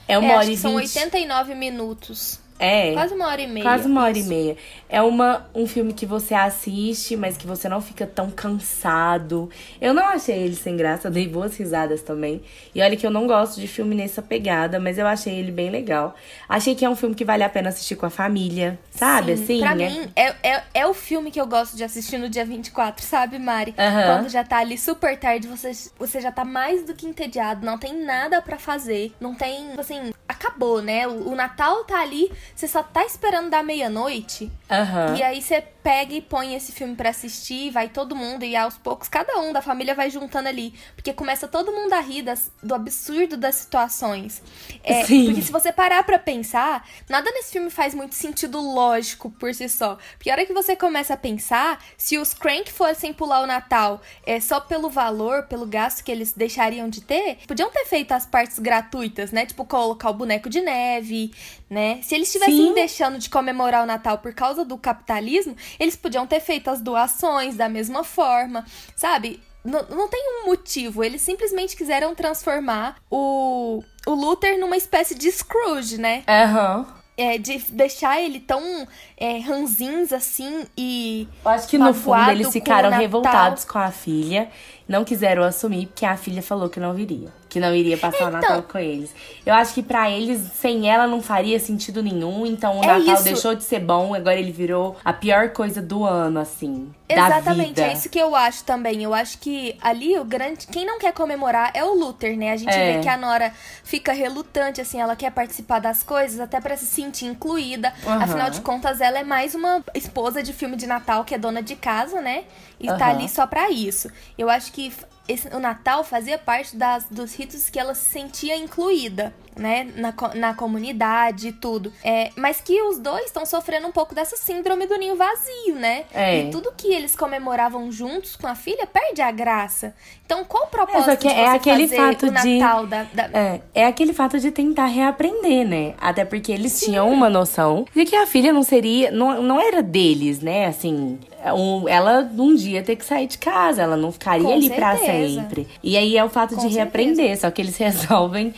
É 0.06 0.16
uma 0.18 0.32
É, 0.32 0.36
hora 0.36 0.42
acho 0.42 0.50
e 0.50 0.54
que 0.54 0.62
são 0.62 0.76
vinte. 0.76 0.98
89 0.98 1.54
minutos. 1.54 2.38
É. 2.58 2.92
Quase 2.92 3.14
uma 3.14 3.26
hora 3.28 3.40
e 3.40 3.46
meia. 3.46 3.62
Quase 3.62 3.86
uma 3.86 4.02
hora 4.02 4.18
Isso. 4.18 4.26
e 4.26 4.28
meia. 4.28 4.56
É 4.88 5.00
uma, 5.00 5.46
um 5.54 5.66
filme 5.66 5.92
que 5.92 6.04
você 6.04 6.34
assiste, 6.34 7.16
mas 7.16 7.36
que 7.36 7.46
você 7.46 7.68
não 7.68 7.80
fica 7.80 8.06
tão 8.06 8.30
cansado. 8.30 9.48
Eu 9.80 9.94
não 9.94 10.04
achei 10.04 10.36
ele 10.36 10.56
sem 10.56 10.76
graça, 10.76 11.08
eu 11.08 11.12
dei 11.12 11.28
boas 11.28 11.56
risadas 11.56 12.02
também. 12.02 12.42
E 12.74 12.82
olha 12.82 12.96
que 12.96 13.06
eu 13.06 13.10
não 13.10 13.26
gosto 13.26 13.60
de 13.60 13.68
filme 13.68 13.94
nessa 13.94 14.20
pegada, 14.22 14.80
mas 14.80 14.98
eu 14.98 15.06
achei 15.06 15.34
ele 15.38 15.52
bem 15.52 15.70
legal. 15.70 16.14
Achei 16.48 16.74
que 16.74 16.84
é 16.84 16.90
um 16.90 16.96
filme 16.96 17.14
que 17.14 17.24
vale 17.24 17.44
a 17.44 17.48
pena 17.48 17.68
assistir 17.68 17.96
com 17.96 18.06
a 18.06 18.10
família, 18.10 18.78
sabe? 18.90 19.36
Sim, 19.36 19.42
assim, 19.42 19.60
pra 19.60 19.74
né? 19.74 19.90
mim, 19.90 20.10
é, 20.16 20.34
é, 20.42 20.62
é 20.74 20.86
o 20.86 20.94
filme 20.94 21.30
que 21.30 21.40
eu 21.40 21.46
gosto 21.46 21.76
de 21.76 21.84
assistir 21.84 22.18
no 22.18 22.28
dia 22.28 22.44
24, 22.44 23.04
sabe, 23.04 23.38
Mari? 23.38 23.74
Quando 24.06 24.28
já 24.28 24.42
tá 24.42 24.58
ali 24.58 24.76
super 24.76 25.18
tarde, 25.18 25.46
você, 25.46 25.72
você 25.98 26.20
já 26.20 26.32
tá 26.32 26.44
mais 26.44 26.84
do 26.84 26.94
que 26.94 27.06
entediado, 27.06 27.64
não 27.64 27.78
tem 27.78 28.04
nada 28.04 28.40
pra 28.42 28.58
fazer, 28.58 29.12
não 29.20 29.34
tem, 29.34 29.72
assim, 29.78 30.12
acabou, 30.28 30.82
né? 30.82 31.06
O, 31.06 31.30
o 31.30 31.34
Natal 31.34 31.84
tá 31.84 32.00
ali, 32.00 32.30
você 32.54 32.66
só 32.68 32.82
tá 32.82 33.04
esperando 33.04 33.50
da 33.50 33.62
meia-noite, 33.62 34.50
Aham. 34.70 35.16
e 35.16 35.22
aí 35.22 35.40
você 35.42 35.62
pega 35.88 36.12
e 36.12 36.20
põe 36.20 36.54
esse 36.54 36.70
filme 36.70 36.94
pra 36.94 37.08
assistir, 37.08 37.70
vai 37.70 37.88
todo 37.88 38.14
mundo, 38.14 38.44
e 38.44 38.54
aos 38.54 38.76
poucos 38.76 39.08
cada 39.08 39.38
um 39.40 39.54
da 39.54 39.62
família 39.62 39.94
vai 39.94 40.10
juntando 40.10 40.46
ali. 40.46 40.74
Porque 40.94 41.14
começa 41.14 41.48
todo 41.48 41.72
mundo 41.72 41.94
a 41.94 42.00
rir 42.00 42.20
das- 42.20 42.52
do 42.62 42.74
absurdo 42.74 43.38
das 43.38 43.54
situações. 43.54 44.42
É, 44.84 45.06
Sim. 45.06 45.24
Porque 45.24 45.40
se 45.40 45.50
você 45.50 45.72
parar 45.72 46.02
pra 46.02 46.18
pensar, 46.18 46.86
nada 47.08 47.30
nesse 47.30 47.52
filme 47.52 47.70
faz 47.70 47.94
muito 47.94 48.14
sentido 48.14 48.60
lógico 48.60 49.30
por 49.30 49.54
si 49.54 49.66
só. 49.66 49.96
Porque 50.18 50.28
a 50.28 50.34
hora 50.34 50.44
que 50.44 50.52
você 50.52 50.76
começa 50.76 51.14
a 51.14 51.16
pensar, 51.16 51.82
se 51.96 52.18
os 52.18 52.34
Crank 52.34 52.70
fossem 52.70 53.14
pular 53.14 53.40
o 53.40 53.46
Natal 53.46 54.02
é 54.26 54.38
só 54.40 54.60
pelo 54.60 54.90
valor, 54.90 55.44
pelo 55.44 55.64
gasto 55.64 56.04
que 56.04 56.12
eles 56.12 56.34
deixariam 56.34 56.90
de 56.90 57.00
ter, 57.00 57.38
podiam 57.46 57.70
ter 57.70 57.86
feito 57.86 58.12
as 58.12 58.26
partes 58.26 58.58
gratuitas, 58.58 59.32
né? 59.32 59.46
Tipo, 59.46 59.64
colocar 59.64 60.10
o 60.10 60.14
boneco 60.14 60.50
de 60.50 60.60
neve, 60.60 61.32
né? 61.70 62.00
Se 62.02 62.14
eles 62.14 62.28
estivessem 62.28 62.74
deixando 62.74 63.16
de 63.18 63.30
comemorar 63.30 63.82
o 63.84 63.86
Natal 63.86 64.18
por 64.18 64.34
causa 64.34 64.66
do 64.66 64.76
capitalismo, 64.76 65.56
eles 65.78 65.96
podiam 65.96 66.26
ter 66.26 66.40
feito 66.40 66.68
as 66.68 66.80
doações 66.80 67.56
da 67.56 67.68
mesma 67.68 68.04
forma, 68.04 68.64
sabe? 68.96 69.40
Não, 69.64 69.82
não 69.90 70.08
tem 70.08 70.22
um 70.42 70.46
motivo, 70.46 71.04
eles 71.04 71.20
simplesmente 71.20 71.76
quiseram 71.76 72.14
transformar 72.14 72.96
o, 73.10 73.82
o 74.06 74.14
Luther 74.14 74.58
numa 74.58 74.76
espécie 74.76 75.14
de 75.14 75.30
Scrooge, 75.30 75.98
né? 75.98 76.22
Aham. 76.28 76.86
É, 77.16 77.36
de 77.36 77.58
deixar 77.72 78.22
ele 78.22 78.38
tão 78.38 78.86
é, 79.16 79.40
ranzinza 79.40 80.18
assim 80.18 80.64
e. 80.76 81.26
Eu 81.44 81.50
acho 81.50 81.66
que 81.66 81.76
no 81.76 81.92
fundo 81.92 82.30
eles 82.30 82.52
ficaram 82.52 82.90
revoltados 82.90 83.64
com 83.64 83.76
a 83.76 83.90
filha, 83.90 84.48
não 84.86 85.04
quiseram 85.04 85.42
assumir 85.42 85.86
porque 85.86 86.06
a 86.06 86.16
filha 86.16 86.40
falou 86.40 86.68
que 86.68 86.78
não 86.78 86.94
viria. 86.94 87.32
Que 87.48 87.58
não 87.58 87.74
iria 87.74 87.96
passar 87.96 88.16
então, 88.16 88.28
o 88.28 88.32
Natal 88.32 88.62
com 88.62 88.78
eles. 88.78 89.14
Eu 89.44 89.54
acho 89.54 89.72
que 89.74 89.82
para 89.82 90.10
eles, 90.10 90.40
sem 90.54 90.90
ela, 90.90 91.06
não 91.06 91.22
faria 91.22 91.58
sentido 91.58 92.02
nenhum. 92.02 92.44
Então 92.46 92.78
o 92.78 92.84
é 92.84 92.86
Natal 92.86 93.14
isso. 93.14 93.24
deixou 93.24 93.54
de 93.54 93.64
ser 93.64 93.80
bom, 93.80 94.14
agora 94.14 94.38
ele 94.38 94.52
virou 94.52 94.96
a 95.04 95.12
pior 95.12 95.50
coisa 95.50 95.80
do 95.80 96.04
ano, 96.04 96.38
assim. 96.38 96.90
Exatamente, 97.08 97.80
é 97.80 97.92
isso 97.94 98.10
que 98.10 98.18
eu 98.18 98.36
acho 98.36 98.64
também. 98.64 99.02
Eu 99.02 99.14
acho 99.14 99.38
que 99.38 99.76
ali 99.80 100.18
o 100.18 100.24
grande. 100.24 100.66
Quem 100.66 100.84
não 100.84 100.98
quer 100.98 101.12
comemorar 101.12 101.70
é 101.72 101.82
o 101.82 101.94
Luther, 101.94 102.36
né? 102.36 102.52
A 102.52 102.56
gente 102.56 102.74
é. 102.74 102.96
vê 102.96 103.02
que 103.02 103.08
a 103.08 103.16
Nora 103.16 103.52
fica 103.82 104.12
relutante, 104.12 104.80
assim, 104.80 105.00
ela 105.00 105.16
quer 105.16 105.30
participar 105.30 105.78
das 105.78 106.02
coisas, 106.02 106.38
até 106.38 106.60
para 106.60 106.76
se 106.76 106.86
sentir 106.86 107.24
incluída. 107.24 107.94
Uhum. 108.04 108.12
Afinal 108.12 108.50
de 108.50 108.60
contas, 108.60 109.00
ela 109.00 109.18
é 109.18 109.24
mais 109.24 109.54
uma 109.54 109.82
esposa 109.94 110.42
de 110.42 110.52
filme 110.52 110.76
de 110.76 110.86
Natal 110.86 111.24
que 111.24 111.34
é 111.34 111.38
dona 111.38 111.62
de 111.62 111.76
casa, 111.76 112.20
né? 112.20 112.44
E 112.78 112.90
uhum. 112.90 112.98
tá 112.98 113.08
ali 113.08 113.28
só 113.28 113.46
pra 113.46 113.70
isso. 113.70 114.10
Eu 114.36 114.50
acho 114.50 114.70
que 114.72 114.92
esse, 115.28 115.46
o 115.54 115.60
Natal 115.60 116.02
fazia 116.02 116.38
parte 116.38 116.74
das, 116.74 117.04
dos 117.10 117.34
ritos 117.34 117.68
que 117.68 117.78
ela 117.78 117.94
se 117.94 118.10
sentia 118.10 118.56
incluída, 118.56 119.34
né? 119.54 119.86
Na, 119.96 120.14
na 120.34 120.54
comunidade 120.54 121.48
e 121.48 121.52
tudo. 121.52 121.92
É, 122.02 122.30
mas 122.34 122.60
que 122.60 122.80
os 122.82 122.98
dois 122.98 123.26
estão 123.26 123.44
sofrendo 123.44 123.86
um 123.86 123.92
pouco 123.92 124.14
dessa 124.14 124.36
síndrome 124.36 124.86
do 124.86 124.96
ninho 124.96 125.16
vazio, 125.16 125.74
né? 125.74 126.04
É. 126.14 126.40
E 126.40 126.50
tudo 126.50 126.72
que 126.74 126.88
eles 126.88 127.14
comemoravam 127.14 127.92
juntos 127.92 128.36
com 128.36 128.46
a 128.46 128.54
filha 128.54 128.86
perde 128.86 129.20
a 129.20 129.30
graça. 129.30 129.94
Então, 130.24 130.44
qual 130.44 130.64
o 130.64 130.68
propósito 130.68 131.10
é, 131.10 131.16
de 131.16 131.28
é 131.28 131.48
aquele 131.48 131.88
fato 131.88 132.26
o 132.26 132.30
Natal 132.30 132.84
de, 132.84 132.90
da, 132.90 133.02
da... 133.02 133.38
É, 133.38 133.60
é 133.74 133.86
aquele 133.86 134.12
fato 134.12 134.38
de 134.38 134.50
tentar 134.50 134.86
reaprender, 134.86 135.66
né? 135.66 135.94
Até 136.00 136.24
porque 136.24 136.52
eles 136.52 136.72
Sim. 136.72 136.86
tinham 136.86 137.10
uma 137.10 137.28
noção 137.28 137.84
de 137.94 138.04
que 138.04 138.16
a 138.16 138.26
filha 138.26 138.52
não 138.52 138.62
seria. 138.62 139.10
Não, 139.10 139.42
não 139.42 139.60
era 139.60 139.82
deles, 139.82 140.40
né? 140.40 140.66
Assim, 140.66 141.18
um, 141.46 141.88
ela 141.88 142.28
um 142.36 142.54
dia 142.54 142.82
ter 142.82 142.96
que 142.96 143.04
sair 143.04 143.26
de 143.26 143.38
casa, 143.38 143.82
ela 143.82 143.96
não 143.96 144.10
ficaria 144.10 144.46
Com 144.46 144.52
ali 144.52 144.70
para 144.70 144.96
sempre. 144.96 145.66
E 145.82 145.96
aí 145.96 146.16
é 146.16 146.24
o 146.24 146.28
fato 146.28 146.56
Com 146.56 146.66
de 146.66 146.74
reaprender, 146.74 147.16
certeza. 147.16 147.40
só 147.42 147.50
que 147.50 147.62
eles 147.62 147.76
resolvem. 147.78 148.52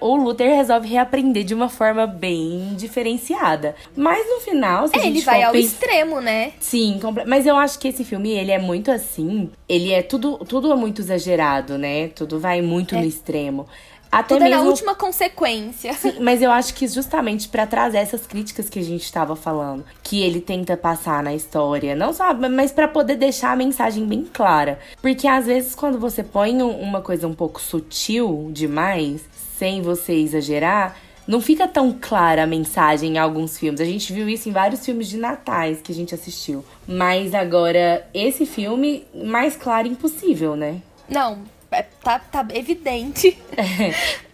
O 0.00 0.16
Luther 0.16 0.54
resolve 0.54 0.88
reaprender 0.88 1.44
de 1.44 1.54
uma 1.54 1.68
forma 1.68 2.06
bem 2.06 2.74
diferenciada. 2.76 3.74
Mas 3.96 4.26
no 4.26 4.40
final, 4.40 4.88
se 4.88 4.98
é, 4.98 5.06
ele 5.06 5.20
vai 5.20 5.42
ao 5.42 5.52
pens... 5.52 5.66
extremo, 5.66 6.20
né? 6.20 6.52
Sim, 6.60 7.00
mas 7.26 7.46
eu 7.46 7.56
acho 7.56 7.78
que 7.78 7.88
esse 7.88 8.04
filme, 8.04 8.30
ele 8.30 8.52
é 8.52 8.58
muito 8.58 8.90
assim. 8.90 9.50
Ele 9.68 9.92
é 9.92 10.02
tudo, 10.02 10.38
tudo 10.38 10.72
é 10.72 10.76
muito 10.76 11.02
exagerado, 11.02 11.76
né? 11.76 12.08
Tudo 12.08 12.38
vai 12.38 12.62
muito 12.62 12.94
é. 12.94 13.00
no 13.00 13.06
extremo. 13.06 13.66
Até 14.14 14.34
Tudo 14.34 14.44
mesmo... 14.44 14.54
é 14.54 14.58
na 14.58 14.64
última 14.64 14.94
consequência. 14.94 15.92
Sim, 15.94 16.14
mas 16.20 16.40
eu 16.40 16.50
acho 16.50 16.72
que 16.74 16.86
justamente 16.86 17.48
para 17.48 17.66
trazer 17.66 17.98
essas 17.98 18.26
críticas 18.26 18.68
que 18.68 18.78
a 18.78 18.82
gente 18.82 19.02
estava 19.02 19.34
falando, 19.34 19.84
que 20.04 20.22
ele 20.22 20.40
tenta 20.40 20.76
passar 20.76 21.20
na 21.20 21.34
história, 21.34 21.96
não 21.96 22.12
só, 22.12 22.32
mas 22.32 22.70
para 22.70 22.86
poder 22.86 23.16
deixar 23.16 23.50
a 23.50 23.56
mensagem 23.56 24.06
bem 24.06 24.24
clara. 24.32 24.78
Porque 25.02 25.26
às 25.26 25.46
vezes 25.46 25.74
quando 25.74 25.98
você 25.98 26.22
põe 26.22 26.62
uma 26.62 27.00
coisa 27.00 27.26
um 27.26 27.34
pouco 27.34 27.60
sutil 27.60 28.50
demais, 28.52 29.22
sem 29.58 29.82
você 29.82 30.12
exagerar, 30.12 30.96
não 31.26 31.40
fica 31.40 31.66
tão 31.66 31.96
clara 32.00 32.44
a 32.44 32.46
mensagem 32.46 33.14
em 33.14 33.18
alguns 33.18 33.58
filmes. 33.58 33.80
A 33.80 33.84
gente 33.84 34.12
viu 34.12 34.28
isso 34.28 34.48
em 34.48 34.52
vários 34.52 34.84
filmes 34.84 35.08
de 35.08 35.16
natais 35.16 35.80
que 35.80 35.90
a 35.90 35.94
gente 35.94 36.14
assistiu. 36.14 36.64
Mas 36.86 37.34
agora, 37.34 38.06
esse 38.14 38.46
filme, 38.46 39.04
mais 39.12 39.56
claro 39.56 39.88
impossível, 39.88 40.54
né? 40.54 40.82
Não, 41.08 41.38
tá, 41.82 42.18
tá 42.18 42.46
evidente. 42.52 43.38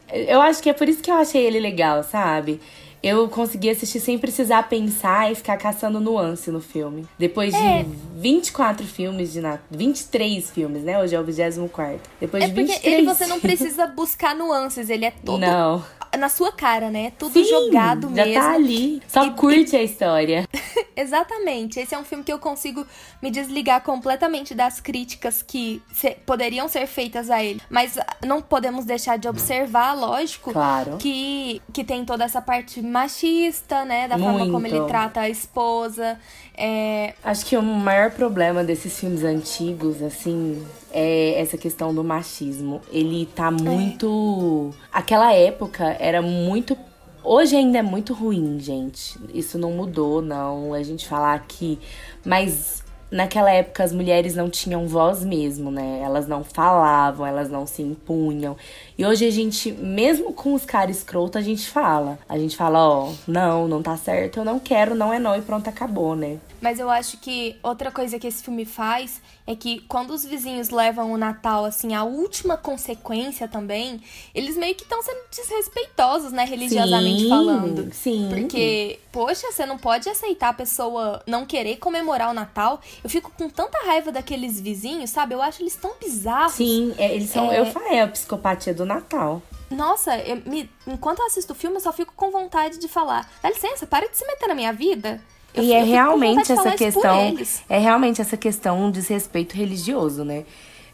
É, 0.08 0.34
eu 0.34 0.40
acho 0.40 0.62
que 0.62 0.70
é 0.70 0.72
por 0.72 0.88
isso 0.88 1.02
que 1.02 1.10
eu 1.10 1.14
achei 1.14 1.44
ele 1.44 1.60
legal, 1.60 2.02
sabe? 2.02 2.60
Eu 3.02 3.28
consegui 3.30 3.70
assistir 3.70 3.98
sem 3.98 4.18
precisar 4.18 4.64
pensar 4.64 5.32
e 5.32 5.34
ficar 5.34 5.56
caçando 5.56 5.98
nuance 6.00 6.50
no 6.50 6.60
filme. 6.60 7.06
Depois 7.18 7.54
é. 7.54 7.82
de 7.82 7.90
24 8.16 8.86
filmes 8.86 9.32
de 9.32 9.40
Natal. 9.40 9.64
23 9.70 10.50
filmes, 10.50 10.82
né? 10.82 11.00
Hoje 11.00 11.14
é 11.14 11.20
o 11.20 11.24
24. 11.24 11.98
Depois 12.20 12.44
é 12.44 12.46
de 12.48 12.52
23. 12.52 12.78
porque 12.78 12.88
ele 12.88 13.06
você 13.06 13.26
não 13.26 13.40
precisa 13.40 13.86
buscar 13.86 14.34
nuances, 14.34 14.90
ele 14.90 15.06
é 15.06 15.10
todo. 15.24 15.40
Não 15.40 15.82
na 16.18 16.28
sua 16.28 16.52
cara, 16.52 16.90
né? 16.90 17.12
Tudo 17.18 17.32
Sim, 17.32 17.44
jogado 17.44 18.08
já 18.14 18.16
tá 18.16 18.24
mesmo. 18.24 18.34
Já 18.34 18.40
tá 18.40 18.52
ali. 18.52 19.02
Só 19.06 19.24
e, 19.26 19.30
curte 19.32 19.74
e... 19.74 19.78
a 19.78 19.82
história. 19.82 20.48
Exatamente. 20.96 21.80
Esse 21.80 21.94
é 21.94 21.98
um 21.98 22.04
filme 22.04 22.24
que 22.24 22.32
eu 22.32 22.38
consigo 22.38 22.86
me 23.22 23.30
desligar 23.30 23.82
completamente 23.82 24.54
das 24.54 24.80
críticas 24.80 25.42
que 25.42 25.82
se... 25.92 26.10
poderiam 26.26 26.68
ser 26.68 26.86
feitas 26.86 27.30
a 27.30 27.42
ele. 27.42 27.60
Mas 27.70 27.98
não 28.24 28.42
podemos 28.42 28.84
deixar 28.84 29.18
de 29.18 29.28
observar, 29.28 29.94
lógico, 29.94 30.52
claro. 30.52 30.96
que, 30.98 31.62
que 31.72 31.84
tem 31.84 32.04
toda 32.04 32.24
essa 32.24 32.42
parte 32.42 32.82
machista, 32.82 33.84
né? 33.84 34.08
Da 34.08 34.18
Muito. 34.18 34.38
forma 34.38 34.52
como 34.52 34.66
ele 34.66 34.80
trata 34.86 35.20
a 35.20 35.28
esposa. 35.28 36.18
É... 36.62 37.14
Acho 37.24 37.46
que 37.46 37.56
o 37.56 37.62
maior 37.62 38.10
problema 38.10 38.62
desses 38.62 39.00
filmes 39.00 39.24
antigos, 39.24 40.02
assim, 40.02 40.62
é 40.92 41.40
essa 41.40 41.56
questão 41.56 41.94
do 41.94 42.04
machismo. 42.04 42.82
Ele 42.92 43.26
tá 43.34 43.46
é. 43.46 43.50
muito. 43.50 44.74
É. 44.74 44.98
Aquela 44.98 45.32
época 45.32 45.96
era 45.98 46.20
muito. 46.20 46.76
Hoje 47.24 47.56
ainda 47.56 47.78
é 47.78 47.82
muito 47.82 48.12
ruim, 48.12 48.58
gente. 48.60 49.18
Isso 49.32 49.56
não 49.58 49.72
mudou, 49.72 50.20
não. 50.20 50.74
A 50.74 50.82
gente 50.82 51.08
falar 51.08 51.32
aqui. 51.32 51.78
Mas 52.24 52.84
naquela 53.10 53.50
época 53.50 53.82
as 53.82 53.92
mulheres 53.92 54.36
não 54.36 54.48
tinham 54.48 54.86
voz 54.86 55.24
mesmo, 55.24 55.70
né? 55.70 56.00
Elas 56.02 56.28
não 56.28 56.44
falavam, 56.44 57.26
elas 57.26 57.50
não 57.50 57.66
se 57.66 57.82
impunham. 57.82 58.56
E 59.00 59.06
hoje 59.06 59.24
a 59.24 59.30
gente, 59.30 59.72
mesmo 59.72 60.30
com 60.34 60.52
os 60.52 60.66
caras 60.66 60.98
escroto, 60.98 61.38
a 61.38 61.40
gente 61.40 61.70
fala. 61.70 62.18
A 62.28 62.38
gente 62.38 62.54
fala, 62.54 62.86
ó, 62.86 63.08
oh, 63.08 63.14
não, 63.26 63.66
não 63.66 63.82
tá 63.82 63.96
certo, 63.96 64.40
eu 64.40 64.44
não 64.44 64.60
quero, 64.60 64.94
não 64.94 65.10
é 65.10 65.18
não 65.18 65.34
e 65.34 65.40
pronto, 65.40 65.70
acabou, 65.70 66.14
né? 66.14 66.36
Mas 66.60 66.78
eu 66.78 66.90
acho 66.90 67.16
que 67.16 67.56
outra 67.62 67.90
coisa 67.90 68.18
que 68.18 68.26
esse 68.26 68.42
filme 68.42 68.66
faz 68.66 69.22
é 69.46 69.56
que 69.56 69.80
quando 69.88 70.10
os 70.10 70.24
vizinhos 70.24 70.68
levam 70.68 71.12
o 71.12 71.16
Natal, 71.16 71.64
assim, 71.64 71.94
a 71.94 72.04
última 72.04 72.56
consequência 72.56 73.48
também, 73.48 74.00
eles 74.34 74.56
meio 74.56 74.74
que 74.74 74.82
estão 74.82 75.02
sendo 75.02 75.18
desrespeitosos, 75.30 76.30
né, 76.30 76.44
religiosamente 76.44 77.22
sim, 77.22 77.28
falando. 77.28 77.94
Sim. 77.94 78.28
Porque, 78.28 78.98
poxa, 79.10 79.50
você 79.50 79.64
não 79.64 79.78
pode 79.78 80.08
aceitar 80.08 80.50
a 80.50 80.52
pessoa 80.52 81.22
não 81.26 81.46
querer 81.46 81.78
comemorar 81.78 82.30
o 82.30 82.34
Natal. 82.34 82.80
Eu 83.02 83.08
fico 83.08 83.32
com 83.36 83.48
tanta 83.48 83.78
raiva 83.86 84.12
daqueles 84.12 84.60
vizinhos, 84.60 85.10
sabe? 85.10 85.34
Eu 85.34 85.42
acho 85.42 85.62
eles 85.62 85.74
tão 85.74 85.92
bizarros. 85.98 86.52
Sim, 86.52 86.94
é, 86.98 87.14
eles 87.14 87.30
são. 87.30 87.50
É... 87.50 87.58
Eu 87.58 87.66
falei, 87.66 87.94
é 87.94 88.02
a 88.02 88.08
psicopatia 88.08 88.74
do 88.74 88.84
Natal. 88.94 89.42
Nossa, 89.70 90.16
eu 90.18 90.42
me, 90.44 90.70
enquanto 90.86 91.20
eu 91.20 91.26
assisto 91.26 91.52
o 91.52 91.56
filme, 91.56 91.76
eu 91.76 91.80
só 91.80 91.92
fico 91.92 92.12
com 92.16 92.30
vontade 92.30 92.78
de 92.78 92.88
falar: 92.88 93.30
dá 93.42 93.48
licença, 93.48 93.86
para 93.86 94.08
de 94.08 94.16
se 94.16 94.26
meter 94.26 94.48
na 94.48 94.54
minha 94.54 94.72
vida. 94.72 95.20
Eu, 95.54 95.62
e 95.62 95.72
é 95.72 95.82
realmente 95.82 96.52
essa 96.52 96.72
questão. 96.72 97.36
É 97.68 97.78
realmente 97.78 98.20
essa 98.20 98.36
questão 98.36 98.84
um 98.84 98.90
desrespeito 98.90 99.56
religioso, 99.56 100.24
né? 100.24 100.44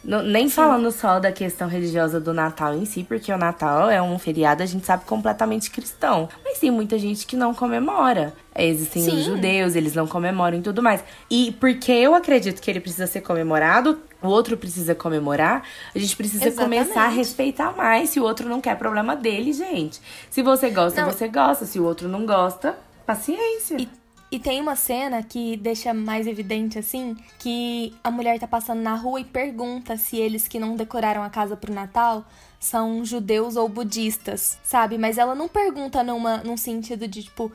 Não, 0.02 0.22
nem 0.22 0.48
Sim. 0.48 0.54
falando 0.54 0.92
só 0.92 1.18
da 1.18 1.32
questão 1.32 1.68
religiosa 1.68 2.20
do 2.20 2.32
Natal 2.32 2.74
em 2.74 2.84
si, 2.84 3.02
porque 3.02 3.32
o 3.32 3.36
Natal 3.36 3.90
é 3.90 4.00
um 4.00 4.18
feriado, 4.18 4.62
a 4.62 4.66
gente 4.66 4.86
sabe, 4.86 5.04
completamente 5.04 5.70
cristão. 5.70 6.28
Mas 6.44 6.58
tem 6.58 6.70
muita 6.70 6.96
gente 6.96 7.26
que 7.26 7.36
não 7.36 7.52
comemora. 7.52 8.32
Existem 8.58 9.02
Sim. 9.02 9.18
os 9.18 9.24
judeus, 9.24 9.76
eles 9.76 9.94
não 9.94 10.06
comemoram 10.06 10.58
e 10.58 10.62
tudo 10.62 10.82
mais. 10.82 11.02
E 11.30 11.54
porque 11.60 11.92
eu 11.92 12.14
acredito 12.14 12.60
que 12.60 12.70
ele 12.70 12.80
precisa 12.80 13.06
ser 13.06 13.20
comemorado, 13.20 14.00
o 14.22 14.28
outro 14.28 14.56
precisa 14.56 14.94
comemorar, 14.94 15.62
a 15.94 15.98
gente 15.98 16.16
precisa 16.16 16.46
Exatamente. 16.46 16.84
começar 16.84 17.04
a 17.04 17.08
respeitar 17.08 17.76
mais. 17.76 18.10
Se 18.10 18.20
o 18.20 18.22
outro 18.22 18.48
não 18.48 18.60
quer, 18.60 18.76
problema 18.76 19.14
dele, 19.14 19.52
gente. 19.52 20.00
Se 20.30 20.42
você 20.42 20.70
gosta, 20.70 21.02
não. 21.02 21.12
você 21.12 21.28
gosta. 21.28 21.66
Se 21.66 21.78
o 21.78 21.84
outro 21.84 22.08
não 22.08 22.24
gosta, 22.24 22.78
paciência. 23.04 23.76
E 23.78 23.88
e 24.30 24.38
tem 24.38 24.60
uma 24.60 24.74
cena 24.74 25.22
que 25.22 25.56
deixa 25.56 25.94
mais 25.94 26.26
evidente 26.26 26.78
assim, 26.78 27.16
que 27.38 27.94
a 28.02 28.10
mulher 28.10 28.38
tá 28.38 28.46
passando 28.46 28.80
na 28.80 28.94
rua 28.94 29.20
e 29.20 29.24
pergunta 29.24 29.96
se 29.96 30.16
eles 30.16 30.48
que 30.48 30.58
não 30.58 30.74
decoraram 30.74 31.22
a 31.22 31.30
casa 31.30 31.56
pro 31.56 31.72
Natal 31.72 32.24
são 32.58 33.04
judeus 33.04 33.54
ou 33.54 33.68
budistas, 33.68 34.58
sabe? 34.64 34.98
Mas 34.98 35.18
ela 35.18 35.34
não 35.34 35.46
pergunta 35.46 36.02
numa, 36.02 36.38
num 36.38 36.56
sentido 36.56 37.06
de, 37.06 37.22
tipo, 37.22 37.52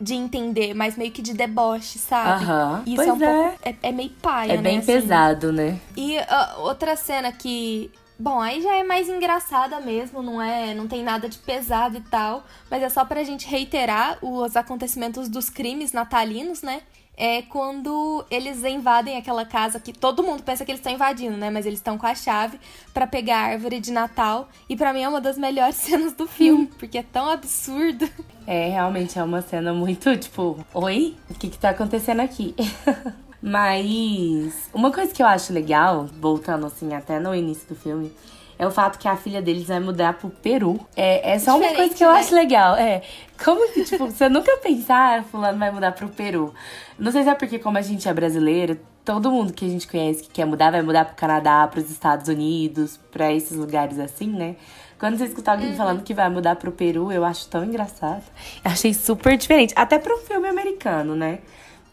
de 0.00 0.14
entender, 0.14 0.74
mas 0.74 0.96
meio 0.96 1.10
que 1.10 1.22
de 1.22 1.32
deboche, 1.32 1.98
sabe? 1.98 2.44
Aham. 2.44 2.82
Isso 2.86 2.96
pois 2.96 3.08
é 3.08 3.12
um 3.12 3.22
é. 3.22 3.42
pouco. 3.42 3.58
É, 3.62 3.76
é 3.82 3.92
meio 3.92 4.10
paia, 4.10 4.52
é 4.52 4.54
né? 4.54 4.60
É 4.60 4.62
bem 4.62 4.78
assim. 4.78 4.86
pesado, 4.86 5.52
né? 5.52 5.80
E 5.96 6.18
uh, 6.18 6.60
outra 6.60 6.96
cena 6.96 7.32
que 7.32 7.90
Bom, 8.22 8.40
aí 8.40 8.62
já 8.62 8.76
é 8.76 8.84
mais 8.84 9.08
engraçada 9.08 9.80
mesmo, 9.80 10.22
não 10.22 10.40
é, 10.40 10.72
não 10.74 10.86
tem 10.86 11.02
nada 11.02 11.28
de 11.28 11.36
pesado 11.38 11.96
e 11.96 12.00
tal, 12.02 12.44
mas 12.70 12.80
é 12.80 12.88
só 12.88 13.04
pra 13.04 13.24
gente 13.24 13.48
reiterar 13.48 14.16
os 14.22 14.54
acontecimentos 14.54 15.28
dos 15.28 15.50
crimes 15.50 15.92
natalinos, 15.92 16.62
né? 16.62 16.82
É 17.16 17.42
quando 17.42 18.24
eles 18.30 18.62
invadem 18.62 19.16
aquela 19.16 19.44
casa 19.44 19.80
que 19.80 19.92
todo 19.92 20.22
mundo 20.22 20.44
pensa 20.44 20.64
que 20.64 20.70
eles 20.70 20.78
estão 20.78 20.92
invadindo, 20.92 21.36
né? 21.36 21.50
Mas 21.50 21.66
eles 21.66 21.80
estão 21.80 21.98
com 21.98 22.06
a 22.06 22.14
chave 22.14 22.60
para 22.94 23.08
pegar 23.08 23.38
a 23.38 23.46
árvore 23.48 23.80
de 23.80 23.90
Natal. 23.90 24.48
E 24.68 24.76
para 24.76 24.92
mim 24.92 25.02
é 25.02 25.08
uma 25.08 25.20
das 25.20 25.36
melhores 25.36 25.74
cenas 25.82 26.12
do 26.12 26.28
filme, 26.28 26.68
porque 26.78 26.98
é 26.98 27.02
tão 27.02 27.28
absurdo. 27.28 28.08
É, 28.46 28.68
realmente 28.68 29.18
é 29.18 29.24
uma 29.24 29.42
cena 29.42 29.74
muito 29.74 30.16
tipo, 30.16 30.64
oi? 30.72 31.16
O 31.28 31.34
que 31.34 31.50
que 31.50 31.58
tá 31.58 31.70
acontecendo 31.70 32.20
aqui? 32.20 32.54
Mas 33.42 34.70
uma 34.72 34.92
coisa 34.92 35.12
que 35.12 35.22
eu 35.22 35.26
acho 35.26 35.52
legal, 35.52 36.06
voltando 36.20 36.64
assim 36.66 36.94
até 36.94 37.18
no 37.18 37.34
início 37.34 37.68
do 37.68 37.74
filme, 37.74 38.12
é 38.56 38.66
o 38.66 38.70
fato 38.70 38.98
que 38.98 39.08
a 39.08 39.16
filha 39.16 39.42
deles 39.42 39.66
vai 39.66 39.80
mudar 39.80 40.12
pro 40.14 40.30
Peru. 40.30 40.78
É, 40.96 41.32
é 41.32 41.38
só 41.40 41.56
uma 41.56 41.58
Diferente, 41.58 41.76
coisa 41.76 41.94
que 41.96 42.04
eu 42.04 42.12
né? 42.12 42.20
acho 42.20 42.34
legal. 42.34 42.76
É. 42.76 43.02
Como 43.44 43.72
que, 43.72 43.82
tipo, 43.84 44.06
você 44.06 44.28
nunca 44.28 44.56
pensar, 44.58 45.18
ah, 45.18 45.22
fulano 45.24 45.58
vai 45.58 45.72
mudar 45.72 45.90
pro 45.90 46.08
Peru. 46.08 46.54
Não 46.96 47.10
sei 47.10 47.24
se 47.24 47.28
é 47.28 47.34
porque, 47.34 47.58
como 47.58 47.76
a 47.76 47.82
gente 47.82 48.08
é 48.08 48.14
brasileiro, 48.14 48.78
todo 49.04 49.32
mundo 49.32 49.52
que 49.52 49.64
a 49.64 49.68
gente 49.68 49.88
conhece 49.88 50.22
que 50.22 50.30
quer 50.30 50.44
mudar, 50.44 50.70
vai 50.70 50.82
mudar 50.82 51.04
pro 51.06 51.16
Canadá, 51.16 51.66
pros 51.66 51.90
Estados 51.90 52.28
Unidos, 52.28 53.00
pra 53.10 53.32
esses 53.32 53.56
lugares 53.56 53.98
assim, 53.98 54.28
né? 54.28 54.54
Quando 54.96 55.18
você 55.18 55.24
escutar 55.24 55.52
alguém 55.52 55.74
falando 55.74 56.04
que 56.04 56.14
vai 56.14 56.28
mudar 56.28 56.54
pro 56.54 56.70
Peru, 56.70 57.10
eu 57.10 57.24
acho 57.24 57.48
tão 57.48 57.64
engraçado. 57.64 58.22
Eu 58.64 58.70
achei 58.70 58.94
super 58.94 59.36
diferente. 59.36 59.74
Até 59.74 59.98
pra 59.98 60.14
um 60.14 60.18
filme 60.18 60.48
americano, 60.48 61.16
né? 61.16 61.40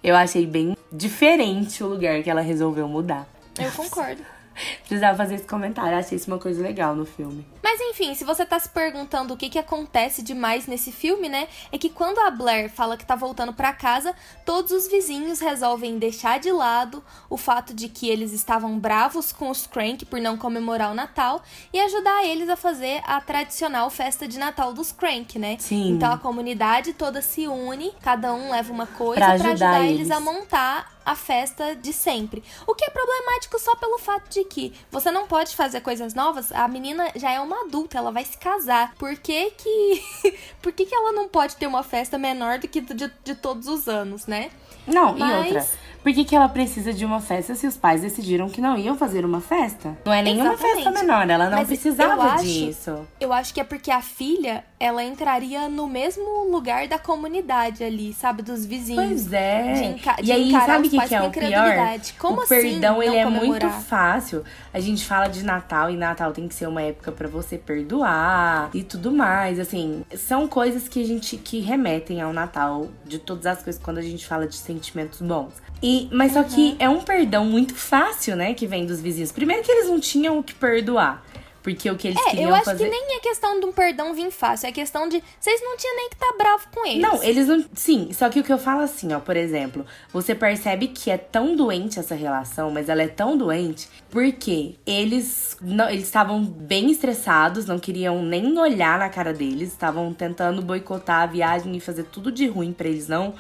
Eu 0.04 0.16
achei 0.16 0.46
bem 0.46 0.78
diferente 0.92 1.84
o 1.84 1.88
lugar 1.88 2.24
que 2.24 2.30
ela 2.30 2.42
resolveu 2.42 2.88
mudar. 2.88 3.28
Eu 3.58 3.72
concordo. 3.72 4.22
Precisava 4.88 5.18
fazer 5.18 5.36
esse 5.36 5.46
comentário. 5.46 5.98
Achei 5.98 6.18
isso 6.18 6.30
uma 6.30 6.40
coisa 6.40 6.62
legal 6.62 6.96
no 6.96 7.06
filme. 7.06 7.46
Mas 7.62 7.80
enfim, 7.82 8.14
se 8.16 8.24
você 8.24 8.46
tá 8.46 8.60
se 8.60 8.70
perguntando 8.70 9.34
o 9.34 9.38
que, 9.38 9.50
que 9.50 9.60
acontece 9.60 10.22
demais 10.22 10.68
nesse 10.68 10.92
filme, 10.92 11.28
né? 11.30 11.48
É 11.72 11.78
que 11.78 11.90
quando 11.90 12.20
a 12.20 12.32
Blair 12.32 12.70
fala 12.70 12.98
que 12.98 13.06
tá 13.06 13.16
voltando 13.16 13.54
pra 13.54 13.74
casa, 13.74 14.16
todos 14.46 14.72
os 14.72 14.88
vizinhos 14.88 15.40
resolvem 15.40 15.98
deixar 16.00 16.40
de 16.40 16.52
lado 16.52 17.04
o 17.30 17.38
fato 17.38 17.74
de 17.74 17.90
que 17.90 18.10
eles 18.10 18.32
estavam 18.32 18.78
bravos 18.80 19.32
com 19.32 19.50
os 19.50 19.68
Crank 19.68 20.06
por 20.06 20.20
não 20.20 20.38
comemorar 20.38 20.92
o 20.92 20.96
Natal 20.96 21.42
e 21.74 21.80
ajudar 21.80 22.26
eles 22.26 22.50
a 22.50 22.56
fazer 22.56 23.02
a 23.06 23.20
tradicional 23.22 23.90
festa 23.90 24.28
de 24.28 24.38
Natal 24.40 24.74
dos 24.74 24.92
Crank, 24.92 25.38
né? 25.38 25.58
Sim. 25.60 25.92
Então 25.92 26.12
a 26.12 26.18
comunidade 26.18 26.94
toda 26.94 27.22
se 27.22 27.48
une, 27.48 27.92
cada 28.02 28.34
um 28.34 28.52
leva 28.52 28.72
uma 28.72 28.88
coisa 28.88 29.16
Pra 29.16 29.26
pra 29.26 29.34
ajudar 29.36 29.52
ajudar 29.52 29.86
eles 29.86 30.00
eles. 30.02 30.12
a 30.12 30.20
montar 30.20 31.00
a 31.06 31.16
festa 31.16 31.76
de 31.76 31.92
sempre. 31.92 32.44
O 32.68 32.76
que 32.76 32.86
é 32.86 32.90
problemático 32.90 33.58
só 33.58 33.76
pelo 33.76 33.98
fato 33.98 34.30
de 34.30 34.44
que 34.44 34.74
você 34.92 35.10
não 35.10 35.26
pode 35.28 35.56
fazer 35.56 35.82
coisas 35.82 36.14
novas. 36.14 36.52
A 36.52 36.68
menina 36.68 37.12
já 37.16 37.32
é 37.32 37.40
uma 37.40 37.49
adulta, 37.56 37.98
ela 37.98 38.12
vai 38.12 38.24
se 38.26 38.38
casar. 38.38 38.94
Por 38.96 39.16
que 39.18 39.52
que, 39.52 40.04
Por 40.62 40.72
que, 40.72 40.86
que 40.86 40.96
ela 40.96 41.12
não 41.12 41.28
pode 41.28 41.56
ter 41.56 41.68
uma 41.68 41.84
festa 41.84 42.18
menor 42.18 42.60
do 42.60 42.68
que 42.68 42.82
de, 42.82 43.12
de 43.24 43.36
todos 43.36 43.68
os 43.68 43.88
anos, 43.88 44.26
né? 44.28 44.50
Não, 44.88 45.16
Mas- 45.18 45.30
e 45.30 45.56
outra. 45.58 45.68
Por 46.02 46.14
que, 46.14 46.24
que 46.24 46.36
ela 46.36 46.48
precisa 46.48 46.94
de 46.94 47.04
uma 47.04 47.20
festa 47.20 47.54
se 47.56 47.68
os 47.68 47.76
pais 47.76 48.02
decidiram 48.02 48.50
que 48.50 48.62
não 48.62 48.78
iam 48.78 48.96
fazer 48.98 49.26
uma 49.26 49.42
festa? 49.42 49.98
Não 50.06 50.14
é 50.14 50.22
nenhuma 50.22 50.54
Exatamente. 50.54 50.84
festa 50.84 50.92
menor, 50.92 51.30
ela 51.30 51.46
não 51.50 51.58
Mas 51.58 51.62
eu 51.62 51.66
precisava 51.68 52.24
acho- 52.24 52.44
disso. 52.46 53.08
Eu 53.20 53.34
acho 53.34 53.54
que 53.54 53.60
é 53.60 53.64
porque 53.66 53.92
a 53.92 54.02
filha, 54.02 54.64
ela 54.80 55.04
entraria 55.04 55.68
no 55.68 55.88
mesmo 55.88 56.50
lugar 56.50 56.88
da 56.88 56.98
comunidade 56.98 57.84
ali, 57.84 58.14
sabe? 58.14 58.42
Dos 58.42 58.66
vizinhos. 58.66 59.06
Pois 59.06 59.34
é. 59.34 59.74
De 59.74 59.84
enca- 59.86 60.16
de 60.22 60.30
e 60.30 60.32
aí, 60.32 60.52
sabe 60.52 60.88
o 60.88 60.90
que, 60.90 61.08
que 61.08 61.16
é 61.16 61.22
o 61.22 61.30
pior? 61.32 62.00
Como 62.18 62.38
o 62.40 62.42
assim 62.44 62.50
perdão, 62.62 63.04
ele 63.04 63.18
é 63.18 63.26
muito 63.26 63.40
comemorar? 63.42 63.82
fácil. 63.82 64.44
A 64.74 64.80
gente 64.80 65.06
fala 65.06 65.28
de 65.28 65.44
Natal 65.44 65.90
e 65.90 65.98
Natal 65.98 66.32
tem 66.32 66.48
que 66.48 66.56
ser 66.56 66.68
uma 66.68 66.82
época 66.82 67.12
pra 67.12 67.28
você 67.28 67.58
perdoar 67.58 68.70
e 68.74 68.84
tudo 68.84 69.12
mais. 69.12 69.60
Assim, 69.60 70.04
são 70.16 70.48
coisas 70.48 70.88
que 70.88 71.02
a 71.04 71.06
gente 71.06 71.36
que 71.38 71.60
remetem 71.60 72.22
ao 72.22 72.32
Natal, 72.32 72.88
de 73.06 73.20
todas 73.20 73.46
as 73.46 73.62
coisas 73.64 73.82
quando 73.82 73.98
a 73.98 74.02
gente 74.02 74.26
fala 74.26 74.48
de 74.48 74.56
sentimentos 74.56 75.22
bons. 75.22 75.54
E, 75.82 75.89
mas 76.12 76.34
só 76.34 76.40
Uhum. 76.40 76.46
que 76.46 76.76
é 76.80 76.90
um 76.90 77.00
perdão 77.02 77.46
muito 77.46 77.76
fácil, 77.76 78.36
né, 78.36 78.54
que 78.54 78.68
vem 78.68 78.86
dos 78.86 79.00
vizinhos. 79.02 79.32
Primeiro 79.32 79.64
que 79.64 79.72
eles 79.72 79.88
não 79.88 80.00
tinham 80.00 80.40
o 80.40 80.44
que 80.44 80.54
perdoar. 80.54 81.24
Porque 81.62 81.92
o 81.92 81.98
que 81.98 82.08
eles 82.08 82.20
É, 82.26 82.30
queriam 82.30 82.50
eu 82.50 82.56
acho 82.56 82.66
fazer. 82.66 82.86
que 82.86 82.90
nem 82.90 83.18
é 83.18 83.20
questão 83.20 83.60
de 83.60 83.66
um 83.66 83.72
perdão 83.74 84.14
vir 84.14 84.32
fácil, 84.32 84.68
é 84.68 84.72
questão 84.72 85.10
de 85.10 85.22
vocês 85.40 85.62
não 85.62 85.76
tinham 85.76 85.94
nem 85.98 86.10
que 86.10 86.16
estar 86.16 86.32
bravo 86.38 86.64
com 86.74 86.88
eles. 86.88 87.02
Não, 87.02 87.22
eles 87.22 87.48
não. 87.50 87.66
Sim, 87.76 88.10
só 88.14 88.30
que 88.30 88.40
o 88.40 88.44
que 88.46 88.52
eu 88.52 88.58
falo 88.58 88.82
assim, 88.82 89.14
ó, 89.14 89.20
por 89.20 89.36
exemplo, 89.36 89.86
você 90.12 90.34
percebe 90.34 90.88
que 90.88 91.12
é 91.12 91.18
tão 91.18 91.58
doente 91.58 92.00
essa 92.00 92.16
relação, 92.16 92.72
mas 92.72 92.88
ela 92.88 93.04
é 93.04 93.10
tão 93.10 93.38
doente 93.38 93.90
porque 94.10 94.76
eles 94.88 95.58
não, 95.62 95.90
eles 95.90 96.06
estavam 96.06 96.42
bem 96.44 96.90
estressados, 96.92 97.66
não 97.66 97.78
queriam 97.78 98.24
nem 98.24 98.58
olhar 98.58 98.98
na 98.98 99.10
cara 99.10 99.34
deles, 99.34 99.68
estavam 99.74 100.14
tentando 100.14 100.62
boicotar 100.62 101.24
a 101.24 101.26
viagem 101.26 101.76
e 101.76 101.80
fazer 101.82 102.04
tudo 102.06 102.32
de 102.32 102.48
ruim 102.48 102.72
pra 102.72 102.88
eles 102.88 103.10
não 103.10 103.34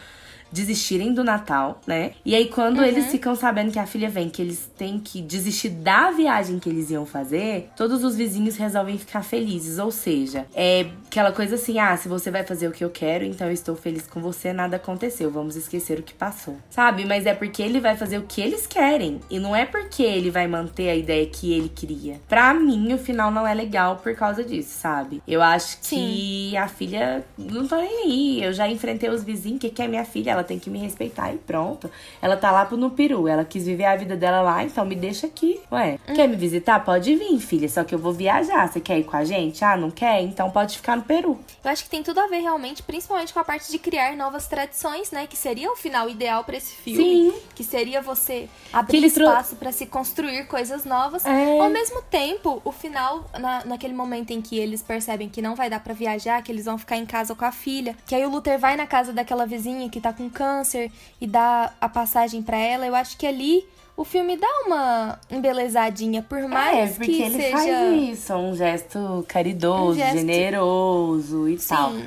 desistirem 0.51 1.13
do 1.13 1.23
Natal, 1.23 1.81
né? 1.85 2.11
E 2.25 2.35
aí 2.35 2.47
quando 2.47 2.83
eles 2.83 3.07
ficam 3.07 3.35
sabendo 3.35 3.71
que 3.71 3.79
a 3.79 3.85
filha 3.85 4.09
vem, 4.09 4.29
que 4.29 4.41
eles 4.41 4.69
têm 4.77 4.99
que 4.99 5.21
desistir 5.21 5.69
da 5.69 6.11
viagem 6.11 6.59
que 6.59 6.69
eles 6.69 6.89
iam 6.89 7.05
fazer, 7.05 7.69
todos 7.75 8.03
os 8.03 8.15
vizinhos 8.15 8.55
resolvem 8.57 8.97
ficar 8.97 9.23
felizes, 9.23 9.79
ou 9.79 9.91
seja, 9.91 10.45
é 10.53 10.87
aquela 11.07 11.31
coisa 11.31 11.55
assim, 11.55 11.79
ah, 11.79 11.95
se 11.97 12.07
você 12.07 12.29
vai 12.31 12.43
fazer 12.43 12.67
o 12.67 12.71
que 12.71 12.83
eu 12.83 12.89
quero, 12.89 13.23
então 13.25 13.47
eu 13.47 13.53
estou 13.53 13.75
feliz 13.75 14.07
com 14.07 14.21
você, 14.21 14.53
nada 14.53 14.77
aconteceu, 14.77 15.31
vamos 15.31 15.55
esquecer 15.55 15.99
o 15.99 16.03
que 16.03 16.13
passou. 16.13 16.57
Sabe? 16.69 17.05
Mas 17.05 17.25
é 17.25 17.33
porque 17.33 17.61
ele 17.61 17.79
vai 17.79 17.95
fazer 17.95 18.17
o 18.17 18.23
que 18.23 18.41
eles 18.41 18.67
querem, 18.67 19.19
e 19.29 19.39
não 19.39 19.55
é 19.55 19.65
porque 19.65 20.03
ele 20.03 20.29
vai 20.29 20.47
manter 20.47 20.89
a 20.89 20.95
ideia 20.95 21.25
que 21.25 21.53
ele 21.53 21.69
queria. 21.69 22.19
Pra 22.27 22.53
mim, 22.53 22.93
o 22.93 22.97
final 22.97 23.31
não 23.31 23.47
é 23.47 23.53
legal 23.53 23.97
por 23.97 24.15
causa 24.15 24.43
disso, 24.43 24.79
sabe? 24.79 25.21
Eu 25.27 25.41
acho 25.41 25.79
que 25.81 26.55
a 26.55 26.67
filha 26.67 27.25
não 27.37 27.67
tô 27.67 27.75
nem 27.75 28.03
aí. 28.03 28.43
Eu 28.43 28.53
já 28.53 28.67
enfrentei 28.67 29.09
os 29.09 29.23
vizinhos, 29.23 29.59
que 29.59 29.69
que 29.69 29.81
é 29.81 29.87
minha 29.87 30.05
filha? 30.05 30.38
Ela 30.39 30.47
tem 30.47 30.57
que 30.57 30.69
me 30.69 30.79
respeitar 30.79 31.33
e 31.33 31.37
pronto. 31.37 31.91
Ela 32.21 32.37
tá 32.37 32.49
lá 32.49 32.65
no 32.71 32.91
peru, 32.91 33.27
ela 33.27 33.43
quis 33.43 33.65
viver 33.65 33.83
a 33.83 33.95
vida 33.95 34.15
dela 34.15 34.41
lá, 34.41 34.63
então 34.63 34.85
me 34.85 34.95
deixa 34.95 35.27
aqui. 35.27 35.59
Ué, 35.69 35.99
quer 36.15 36.29
me 36.29 36.35
visitar? 36.37 36.79
Pode 36.85 37.13
vir, 37.13 37.37
filha, 37.39 37.67
só 37.67 37.83
que 37.83 37.93
eu 37.93 37.99
vou 37.99 38.13
viajar. 38.13 38.67
Você 38.67 38.79
quer 38.79 38.99
ir 38.99 39.03
com 39.03 39.17
a 39.17 39.25
gente? 39.25 39.63
Ah, 39.65 39.75
não 39.75 39.91
quer? 39.91 40.21
Então 40.21 40.49
pode 40.49 40.77
ficar 40.77 40.95
no 40.95 41.03
peru. 41.03 41.37
Eu 41.61 41.71
acho 41.71 41.83
que 41.83 41.89
tem 41.89 42.01
tudo 42.01 42.21
a 42.21 42.27
ver 42.27 42.39
realmente, 42.39 42.81
principalmente 42.81 43.33
com 43.33 43.39
a 43.39 43.43
parte 43.43 43.69
de 43.69 43.77
criar 43.77 44.15
novas 44.15 44.47
tradições, 44.47 45.11
né? 45.11 45.27
Que 45.27 45.35
seria 45.35 45.69
o 45.69 45.75
final 45.75 46.09
ideal 46.09 46.45
pra 46.45 46.55
esse 46.55 46.73
filme. 46.73 47.03
Sim. 47.03 47.33
Que 47.53 47.63
seria 47.63 48.01
você 48.01 48.47
abrir 48.71 49.03
espaço 49.03 49.57
pra 49.57 49.73
se 49.73 49.85
construir 49.85 50.47
coisas 50.47 50.85
novas. 50.85 51.25
É. 51.25 51.59
Ao 51.59 51.69
mesmo 51.69 52.01
tempo, 52.03 52.61
o 52.63 52.71
final, 52.71 53.25
na, 53.37 53.65
naquele 53.65 53.93
momento 53.93 54.31
em 54.31 54.41
que 54.41 54.57
eles 54.57 54.81
percebem 54.81 55.27
que 55.27 55.41
não 55.41 55.53
vai 55.53 55.69
dar 55.69 55.81
pra 55.81 55.93
viajar, 55.93 56.41
que 56.41 56.51
eles 56.51 56.63
vão 56.63 56.77
ficar 56.77 56.95
em 56.95 57.05
casa 57.05 57.35
com 57.35 57.43
a 57.43 57.51
filha, 57.51 57.95
que 58.07 58.15
aí 58.15 58.25
o 58.25 58.29
Luther 58.29 58.57
vai 58.57 58.77
na 58.77 58.87
casa 58.87 59.11
daquela 59.11 59.45
vizinha 59.45 59.89
que 59.89 59.99
tá 59.99 60.13
com 60.13 60.28
câncer 60.29 60.91
e 61.19 61.27
dá 61.27 61.71
a 61.79 61.89
passagem 61.89 62.41
pra 62.41 62.57
ela, 62.57 62.85
eu 62.85 62.95
acho 62.95 63.17
que 63.17 63.25
ali 63.27 63.65
o 63.97 64.03
filme 64.05 64.37
dá 64.37 64.47
uma 64.65 65.19
embelezadinha, 65.29 66.21
por 66.21 66.41
mais 66.47 66.91
é, 66.91 66.93
porque 66.95 67.11
que 67.11 67.21
ele 67.21 67.35
seja. 67.35 67.57
faz 67.57 68.01
isso, 68.09 68.33
um 68.33 68.55
gesto 68.55 69.25
caridoso, 69.27 69.91
Um 69.91 69.95
gesto- 69.95 70.17
generoso 70.17 71.49
e 71.49 71.57
tal. 71.57 71.91
Sim. 71.91 72.05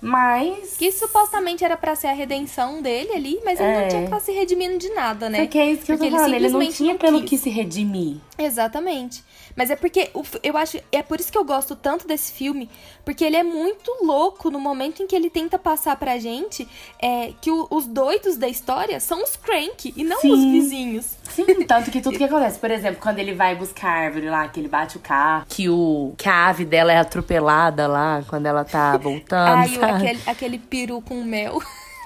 Mas. 0.00 0.76
Que 0.76 0.92
supostamente 0.92 1.64
era 1.64 1.76
pra 1.78 1.94
ser 1.96 2.08
a 2.08 2.12
redenção 2.12 2.82
dele 2.82 3.12
ali, 3.12 3.40
mas 3.42 3.58
ele 3.58 3.68
É. 3.70 3.80
não 3.82 3.88
tinha 3.88 4.00
que 4.02 4.06
estar 4.08 4.20
se 4.20 4.32
redimindo 4.32 4.76
de 4.78 4.90
nada, 4.90 5.30
né? 5.30 5.38
Porque 5.40 5.58
é 5.58 5.70
isso 5.72 5.82
que 5.84 5.92
eu 5.92 5.96
Porque 5.96 6.10
tô 6.10 6.16
ele 6.16 6.22
falando, 6.24 6.34
ele 6.34 6.48
não 6.50 6.70
tinha 6.72 6.92
não 6.92 6.98
pelo 6.98 7.20
quis. 7.22 7.30
que 7.30 7.38
se 7.38 7.48
redimir. 7.50 8.16
Exatamente. 8.38 9.24
Mas 9.56 9.70
é 9.70 9.76
porque 9.76 10.10
eu 10.42 10.56
acho. 10.56 10.78
É 10.90 11.02
por 11.02 11.20
isso 11.20 11.30
que 11.30 11.38
eu 11.38 11.44
gosto 11.44 11.76
tanto 11.76 12.06
desse 12.08 12.32
filme. 12.32 12.68
Porque 13.04 13.24
ele 13.24 13.36
é 13.36 13.42
muito 13.44 13.90
louco 14.02 14.50
no 14.50 14.58
momento 14.58 15.02
em 15.02 15.06
que 15.06 15.14
ele 15.14 15.30
tenta 15.30 15.58
passar 15.58 15.96
pra 15.96 16.18
gente 16.18 16.66
é, 17.00 17.32
que 17.40 17.50
o- 17.50 17.66
os 17.70 17.86
doidos 17.86 18.36
da 18.36 18.48
história 18.48 18.98
são 18.98 19.22
os 19.22 19.36
Crank 19.36 19.92
e 19.96 20.02
não 20.02 20.18
Sim. 20.20 20.32
os 20.32 20.44
vizinhos. 20.44 21.16
Sim, 21.30 21.44
tanto 21.66 21.90
que 21.90 22.00
tudo 22.00 22.18
que 22.18 22.24
acontece, 22.24 22.58
por 22.58 22.70
exemplo, 22.70 23.00
quando 23.00 23.18
ele 23.18 23.32
vai 23.34 23.54
buscar 23.54 23.88
a 23.88 24.00
árvore 24.06 24.28
lá, 24.28 24.48
que 24.48 24.58
ele 24.58 24.68
bate 24.68 24.96
o 24.96 25.00
carro, 25.00 25.44
que 25.48 25.68
o 25.68 26.14
que 26.16 26.28
a 26.28 26.46
ave 26.48 26.64
dela 26.64 26.92
é 26.92 26.98
atropelada 26.98 27.86
lá 27.86 28.22
quando 28.28 28.46
ela 28.46 28.64
tá 28.64 28.96
voltando, 28.96 29.58
Ai, 29.58 29.68
sabe? 29.68 29.92
aquele, 29.92 30.20
aquele 30.26 30.58
peru 30.58 31.00
com 31.00 31.22
mel. 31.22 31.60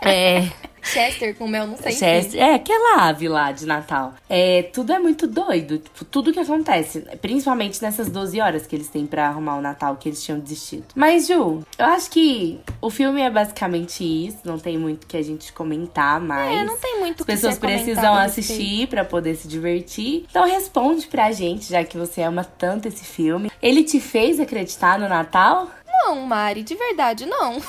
É, 0.04 0.48
Chester 0.82 1.34
com 1.34 1.46
mel, 1.46 1.66
não 1.66 1.76
sei 1.76 1.92
se. 1.92 1.98
Chester, 1.98 2.40
é 2.40 2.54
aquela 2.54 3.08
ave 3.08 3.28
lá 3.28 3.52
de 3.52 3.66
Natal. 3.66 4.14
É, 4.28 4.62
tudo 4.62 4.92
é 4.92 4.98
muito 4.98 5.26
doido, 5.26 5.78
tipo, 5.78 6.04
tudo 6.04 6.32
que 6.32 6.40
acontece, 6.40 7.00
principalmente 7.20 7.80
nessas 7.82 8.08
12 8.08 8.40
horas 8.40 8.66
que 8.66 8.76
eles 8.76 8.88
têm 8.88 9.06
pra 9.06 9.28
arrumar 9.28 9.56
o 9.56 9.60
Natal 9.60 9.96
que 9.96 10.08
eles 10.08 10.22
tinham 10.22 10.38
desistido. 10.38 10.86
Mas 10.94 11.26
Ju, 11.26 11.62
eu 11.78 11.86
acho 11.86 12.10
que 12.10 12.60
o 12.80 12.90
filme 12.90 13.20
é 13.20 13.30
basicamente 13.30 14.04
isso, 14.04 14.38
não 14.44 14.58
tem 14.58 14.78
muito 14.78 15.06
que 15.06 15.16
a 15.16 15.22
gente 15.22 15.52
comentar 15.52 16.20
mais. 16.20 16.58
É, 16.58 16.64
não 16.64 16.76
tem 16.76 17.00
muito 17.00 17.20
o 17.20 17.22
As 17.22 17.26
que 17.26 17.32
pessoas 17.32 17.58
precisam 17.58 18.14
assistir 18.14 18.86
pra 18.88 19.04
poder 19.04 19.34
se 19.36 19.48
divertir. 19.48 20.26
Então 20.30 20.46
responde 20.46 21.06
pra 21.06 21.32
gente, 21.32 21.70
já 21.70 21.84
que 21.84 21.96
você 21.96 22.22
ama 22.22 22.44
tanto 22.44 22.88
esse 22.88 23.04
filme. 23.04 23.50
Ele 23.62 23.82
te 23.82 24.00
fez 24.00 24.40
acreditar 24.40 24.98
no 24.98 25.08
Natal? 25.08 25.70
Não, 25.86 26.16
Mari, 26.26 26.62
de 26.62 26.74
verdade, 26.74 27.26
não. 27.26 27.60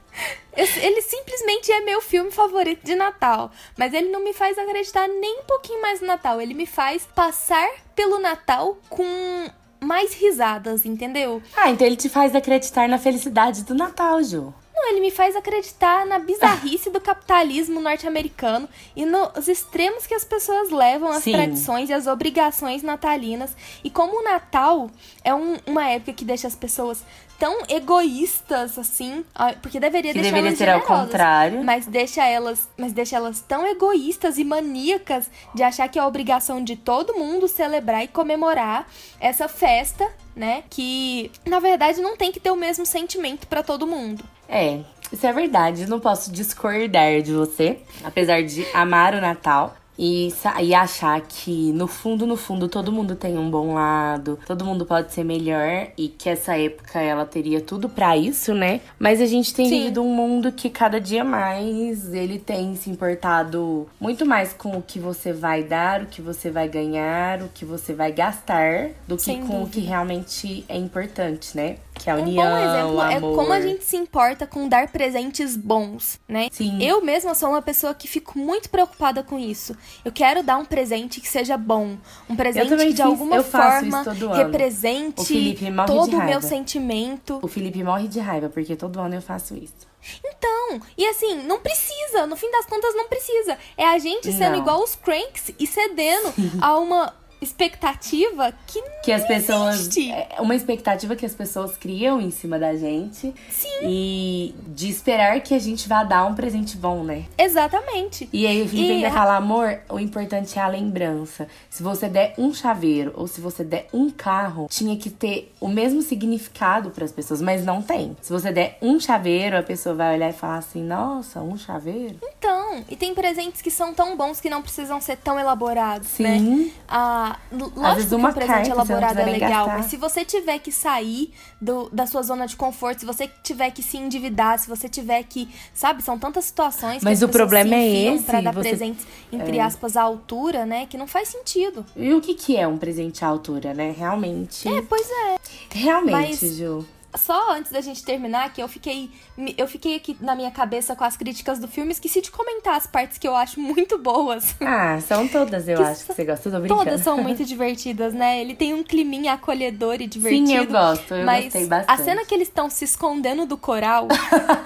Ele 0.56 1.00
simplesmente 1.00 1.70
é 1.72 1.80
meu 1.80 2.00
filme 2.00 2.30
favorito 2.30 2.84
de 2.84 2.94
Natal. 2.94 3.50
Mas 3.76 3.94
ele 3.94 4.10
não 4.10 4.22
me 4.22 4.32
faz 4.32 4.58
acreditar 4.58 5.08
nem 5.08 5.40
um 5.40 5.44
pouquinho 5.44 5.80
mais 5.80 6.00
no 6.00 6.06
Natal. 6.06 6.40
Ele 6.40 6.54
me 6.54 6.66
faz 6.66 7.06
passar 7.14 7.68
pelo 7.94 8.18
Natal 8.18 8.76
com 8.88 9.48
mais 9.80 10.12
risadas, 10.12 10.84
entendeu? 10.84 11.42
Ah, 11.56 11.70
então 11.70 11.86
ele 11.86 11.96
te 11.96 12.08
faz 12.08 12.34
acreditar 12.34 12.88
na 12.88 12.98
felicidade 12.98 13.64
do 13.64 13.74
Natal, 13.74 14.22
Ju. 14.22 14.52
Não, 14.82 14.88
ele 14.92 15.00
me 15.00 15.10
faz 15.10 15.36
acreditar 15.36 16.06
na 16.06 16.18
bizarrice 16.18 16.88
do 16.88 17.00
capitalismo 17.00 17.80
norte-americano 17.80 18.66
e 18.96 19.04
nos 19.04 19.46
extremos 19.46 20.06
que 20.06 20.14
as 20.14 20.24
pessoas 20.24 20.70
levam 20.70 21.10
as 21.10 21.22
Sim. 21.22 21.32
tradições 21.32 21.90
e 21.90 21.92
as 21.92 22.06
obrigações 22.06 22.82
natalinas. 22.82 23.54
E 23.84 23.90
como 23.90 24.20
o 24.20 24.24
Natal 24.24 24.90
é 25.22 25.34
um- 25.34 25.58
uma 25.66 25.86
época 25.86 26.14
que 26.14 26.24
deixa 26.24 26.46
as 26.48 26.54
pessoas 26.54 27.04
tão 27.38 27.58
egoístas 27.68 28.78
assim, 28.78 29.24
ah, 29.34 29.54
porque 29.60 29.78
deveria 29.80 30.12
Que 30.12 30.20
deixar 30.20 30.34
deveria 30.36 30.48
elas 30.50 30.58
ser 30.58 30.68
ao 30.70 30.80
contrário. 30.82 31.62
Mas 31.64 31.86
deixa 31.86 32.24
elas, 32.24 32.68
mas 32.76 32.92
deixa 32.92 33.16
elas 33.16 33.40
tão 33.40 33.66
egoístas 33.66 34.38
e 34.38 34.44
maníacas 34.44 35.30
de 35.54 35.62
achar 35.62 35.88
que 35.88 35.98
é 35.98 36.02
a 36.02 36.06
obrigação 36.06 36.62
de 36.62 36.76
todo 36.76 37.14
mundo 37.14 37.46
celebrar 37.48 38.02
e 38.04 38.08
comemorar 38.08 38.86
essa 39.18 39.46
festa, 39.48 40.06
né? 40.34 40.64
Que 40.70 41.30
na 41.46 41.58
verdade 41.58 42.00
não 42.00 42.16
tem 42.16 42.32
que 42.32 42.40
ter 42.40 42.50
o 42.50 42.56
mesmo 42.56 42.86
sentimento 42.86 43.46
pra 43.46 43.62
todo 43.62 43.86
mundo. 43.86 44.24
É, 44.48 44.80
isso 45.12 45.26
é 45.26 45.32
verdade. 45.32 45.86
Não 45.86 46.00
posso 46.00 46.32
discordar 46.32 47.22
de 47.22 47.32
você, 47.32 47.78
apesar 48.04 48.42
de 48.42 48.66
amar 48.74 49.14
o 49.14 49.20
Natal. 49.20 49.76
E, 50.02 50.32
e 50.62 50.74
achar 50.74 51.20
que, 51.20 51.72
no 51.74 51.86
fundo, 51.86 52.26
no 52.26 52.34
fundo, 52.34 52.68
todo 52.68 52.90
mundo 52.90 53.14
tem 53.14 53.36
um 53.36 53.50
bom 53.50 53.74
lado, 53.74 54.38
todo 54.46 54.64
mundo 54.64 54.86
pode 54.86 55.12
ser 55.12 55.24
melhor 55.24 55.88
e 55.98 56.08
que 56.08 56.30
essa 56.30 56.56
época 56.56 56.98
ela 56.98 57.26
teria 57.26 57.60
tudo 57.60 57.86
pra 57.86 58.16
isso, 58.16 58.54
né? 58.54 58.80
Mas 58.98 59.20
a 59.20 59.26
gente 59.26 59.52
tem 59.52 59.68
Sim. 59.68 59.78
vivido 59.80 60.02
um 60.02 60.14
mundo 60.14 60.50
que 60.52 60.70
cada 60.70 60.98
dia 60.98 61.22
mais 61.22 62.14
ele 62.14 62.38
tem 62.38 62.74
se 62.76 62.88
importado 62.88 63.86
muito 64.00 64.24
mais 64.24 64.54
com 64.54 64.78
o 64.78 64.82
que 64.82 64.98
você 64.98 65.34
vai 65.34 65.62
dar, 65.62 66.00
o 66.00 66.06
que 66.06 66.22
você 66.22 66.50
vai 66.50 66.66
ganhar, 66.66 67.42
o 67.42 67.50
que 67.52 67.66
você 67.66 67.92
vai 67.92 68.10
gastar, 68.10 68.92
do 69.06 69.16
que 69.16 69.22
Sem 69.22 69.42
com 69.42 69.56
o 69.56 69.58
dúvida. 69.60 69.70
que 69.72 69.80
realmente 69.80 70.64
é 70.66 70.78
importante, 70.78 71.54
né? 71.54 71.76
Que 72.02 72.08
é 72.08 72.12
a 72.14 72.16
Um 72.16 72.22
união, 72.22 72.42
bom 72.44 72.56
exemplo 72.58 72.96
o 72.96 73.02
é 73.02 73.14
amor. 73.16 73.36
como 73.36 73.52
a 73.52 73.60
gente 73.60 73.84
se 73.84 73.96
importa 73.96 74.46
com 74.46 74.66
dar 74.68 74.88
presentes 74.88 75.56
bons, 75.56 76.18
né? 76.26 76.48
Sim. 76.50 76.82
Eu 76.82 77.02
mesma 77.02 77.34
sou 77.34 77.50
uma 77.50 77.60
pessoa 77.60 77.92
que 77.94 78.08
fico 78.08 78.38
muito 78.38 78.70
preocupada 78.70 79.22
com 79.22 79.38
isso. 79.38 79.76
Eu 80.04 80.10
quero 80.10 80.42
dar 80.42 80.56
um 80.56 80.64
presente 80.64 81.20
que 81.20 81.28
seja 81.28 81.56
bom, 81.58 81.96
um 82.28 82.34
presente 82.36 82.68
que 82.68 82.76
de 82.76 82.86
fiz- 82.92 83.00
alguma 83.00 83.42
forma 83.42 84.02
represente 84.34 85.20
O 85.20 85.24
Felipe 85.24 85.70
morre 85.70 85.86
de 85.86 85.92
todo 85.92 86.16
o 86.16 86.24
meu 86.24 86.40
sentimento. 86.42 87.38
O 87.42 87.48
Felipe 87.48 87.82
morre 87.84 88.08
de 88.08 88.18
raiva, 88.20 88.48
porque 88.48 88.74
todo 88.76 88.98
ano 89.00 89.14
eu 89.16 89.22
faço 89.22 89.54
isso. 89.54 89.90
Então, 90.24 90.80
e 90.96 91.04
assim, 91.06 91.42
não 91.42 91.58
precisa, 91.60 92.26
no 92.26 92.34
fim 92.34 92.50
das 92.50 92.64
contas 92.64 92.94
não 92.94 93.06
precisa. 93.08 93.58
É 93.76 93.84
a 93.86 93.98
gente 93.98 94.32
sendo 94.32 94.52
Não. 94.52 94.58
igual 94.60 94.82
os 94.82 94.94
cranks 94.94 95.52
e 95.58 95.66
cedendo 95.66 96.32
a 96.62 96.78
uma 96.78 97.12
expectativa 97.40 98.52
que 98.66 98.80
Que 99.02 99.12
as 99.12 99.24
pessoas. 99.26 99.80
existe. 99.80 100.10
É 100.10 100.40
uma 100.40 100.54
expectativa 100.54 101.16
que 101.16 101.24
as 101.24 101.34
pessoas 101.34 101.76
criam 101.76 102.20
em 102.20 102.30
cima 102.30 102.58
da 102.58 102.74
gente. 102.76 103.34
Sim. 103.50 103.68
E 103.82 104.54
de 104.68 104.88
esperar 104.88 105.40
que 105.40 105.54
a 105.54 105.58
gente 105.58 105.88
vá 105.88 106.04
dar 106.04 106.26
um 106.26 106.34
presente 106.34 106.76
bom, 106.76 107.02
né? 107.02 107.24
Exatamente. 107.38 108.28
E 108.32 108.46
aí 108.46 108.62
o 108.62 108.68
Felipe 108.68 108.88
E 108.88 108.92
ainda 108.92 109.08
a- 109.08 109.12
fala, 109.12 109.36
amor, 109.36 109.80
o 109.88 109.98
importante 109.98 110.58
é 110.58 110.62
a 110.62 110.68
lembrança. 110.68 111.48
Se 111.68 111.82
você 111.82 112.08
der 112.08 112.34
um 112.36 112.52
chaveiro 112.52 113.12
ou 113.14 113.26
se 113.26 113.40
você 113.40 113.64
der 113.64 113.88
um 113.92 114.10
carro, 114.10 114.66
tinha 114.70 114.96
que 114.96 115.08
ter 115.10 115.52
o 115.60 115.68
mesmo 115.68 116.02
significado 116.02 116.90
para 116.90 117.04
as 117.04 117.12
pessoas, 117.12 117.40
mas 117.40 117.64
não 117.64 117.80
tem. 117.82 118.16
Se 118.20 118.32
você 118.32 118.52
der 118.52 118.76
um 118.82 118.98
chaveiro, 119.00 119.56
a 119.58 119.62
pessoa 119.62 119.94
vai 119.94 120.14
olhar 120.16 120.30
e 120.30 120.32
falar 120.32 120.58
assim, 120.58 120.82
nossa, 120.82 121.40
um 121.40 121.56
chaveiro? 121.56 122.16
Então, 122.22 122.59
e 122.88 122.96
tem 122.96 123.14
presentes 123.14 123.60
que 123.62 123.70
são 123.70 123.92
tão 123.94 124.16
bons 124.16 124.40
que 124.40 124.48
não 124.50 124.62
precisam 124.62 125.00
ser 125.00 125.16
tão 125.16 125.38
elaborados, 125.38 126.18
né? 126.18 126.38
Sim. 126.38 126.72
Ah, 126.88 127.38
l- 127.52 127.70
lógico 127.76 128.08
que 128.08 128.14
um 128.14 128.32
presente 128.32 128.70
elaborado 128.70 129.18
é 129.20 129.24
legal, 129.24 129.66
gastar. 129.66 129.78
mas 129.78 129.86
se 129.86 129.96
você 129.96 130.24
tiver 130.24 130.58
que 130.58 130.72
sair 130.72 131.32
do, 131.60 131.88
da 131.90 132.06
sua 132.06 132.22
zona 132.22 132.46
de 132.46 132.56
conforto, 132.56 133.00
se 133.00 133.06
você 133.06 133.28
tiver 133.42 133.70
que 133.70 133.82
se 133.82 133.96
endividar, 133.96 134.58
se 134.58 134.68
você 134.68 134.88
tiver 134.88 135.22
que, 135.24 135.48
sabe, 135.74 136.02
são 136.02 136.18
tantas 136.18 136.44
situações 136.46 137.02
Mas 137.02 137.18
que 137.18 137.24
o 137.24 137.28
problema 137.28 137.74
é 137.74 138.14
esse, 138.14 138.24
pra 138.24 138.40
dar 138.40 138.52
você- 138.52 138.68
presentes 138.70 139.06
entre 139.32 139.58
é. 139.58 139.60
aspas 139.60 139.96
à 139.96 140.02
altura, 140.02 140.64
né, 140.66 140.86
que 140.86 140.96
não 140.98 141.06
faz 141.06 141.28
sentido. 141.28 141.84
E 141.96 142.12
o 142.14 142.20
que, 142.20 142.34
que 142.34 142.56
é 142.56 142.66
um 142.66 142.78
presente 142.78 143.24
à 143.24 143.28
altura, 143.28 143.74
né? 143.74 143.94
Realmente. 143.96 144.68
É, 144.68 144.82
pois 144.82 145.08
é. 145.10 145.36
Realmente, 145.72 146.44
mas- 146.44 146.56
Ju. 146.56 146.84
Só 147.16 147.52
antes 147.52 147.72
da 147.72 147.80
gente 147.80 148.04
terminar, 148.04 148.52
que 148.52 148.62
eu 148.62 148.68
fiquei. 148.68 149.10
Eu 149.58 149.66
fiquei 149.66 149.96
aqui 149.96 150.16
na 150.20 150.34
minha 150.34 150.50
cabeça 150.50 150.94
com 150.94 151.02
as 151.04 151.16
críticas 151.16 151.58
do 151.58 151.66
filme, 151.66 151.90
esqueci 151.92 152.20
de 152.20 152.30
comentar 152.30 152.76
as 152.76 152.86
partes 152.86 153.18
que 153.18 153.26
eu 153.26 153.34
acho 153.34 153.58
muito 153.60 153.98
boas. 153.98 154.54
Ah, 154.60 155.00
são 155.00 155.26
todas, 155.26 155.66
eu 155.68 155.76
Que 155.76 155.82
acho 155.82 156.06
que 156.06 156.14
você 156.14 156.24
gosta. 156.24 156.50
Tô 156.50 156.58
brincando. 156.60 156.84
Todas 156.84 157.00
são 157.00 157.20
muito 157.22 157.44
divertidas, 157.46 158.14
né? 158.14 158.40
Ele 158.40 158.54
tem 158.54 158.74
um 158.74 158.82
climinha 158.82 159.32
acolhedor 159.32 160.00
e 160.00 160.06
divertido. 160.06 160.46
Sim, 160.46 160.56
eu 160.56 160.66
gosto, 160.66 161.14
eu 161.14 161.24
mas 161.26 161.44
gostei 161.44 161.66
bastante. 161.66 162.00
a 162.00 162.04
cena 162.04 162.24
que 162.24 162.34
eles 162.34 162.48
estão 162.48 162.70
se 162.70 162.84
escondendo 162.84 163.44
do 163.46 163.56
coral, 163.56 164.06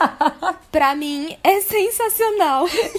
pra 0.74 0.92
mim, 0.96 1.36
é 1.44 1.60
sensacional. 1.60 2.66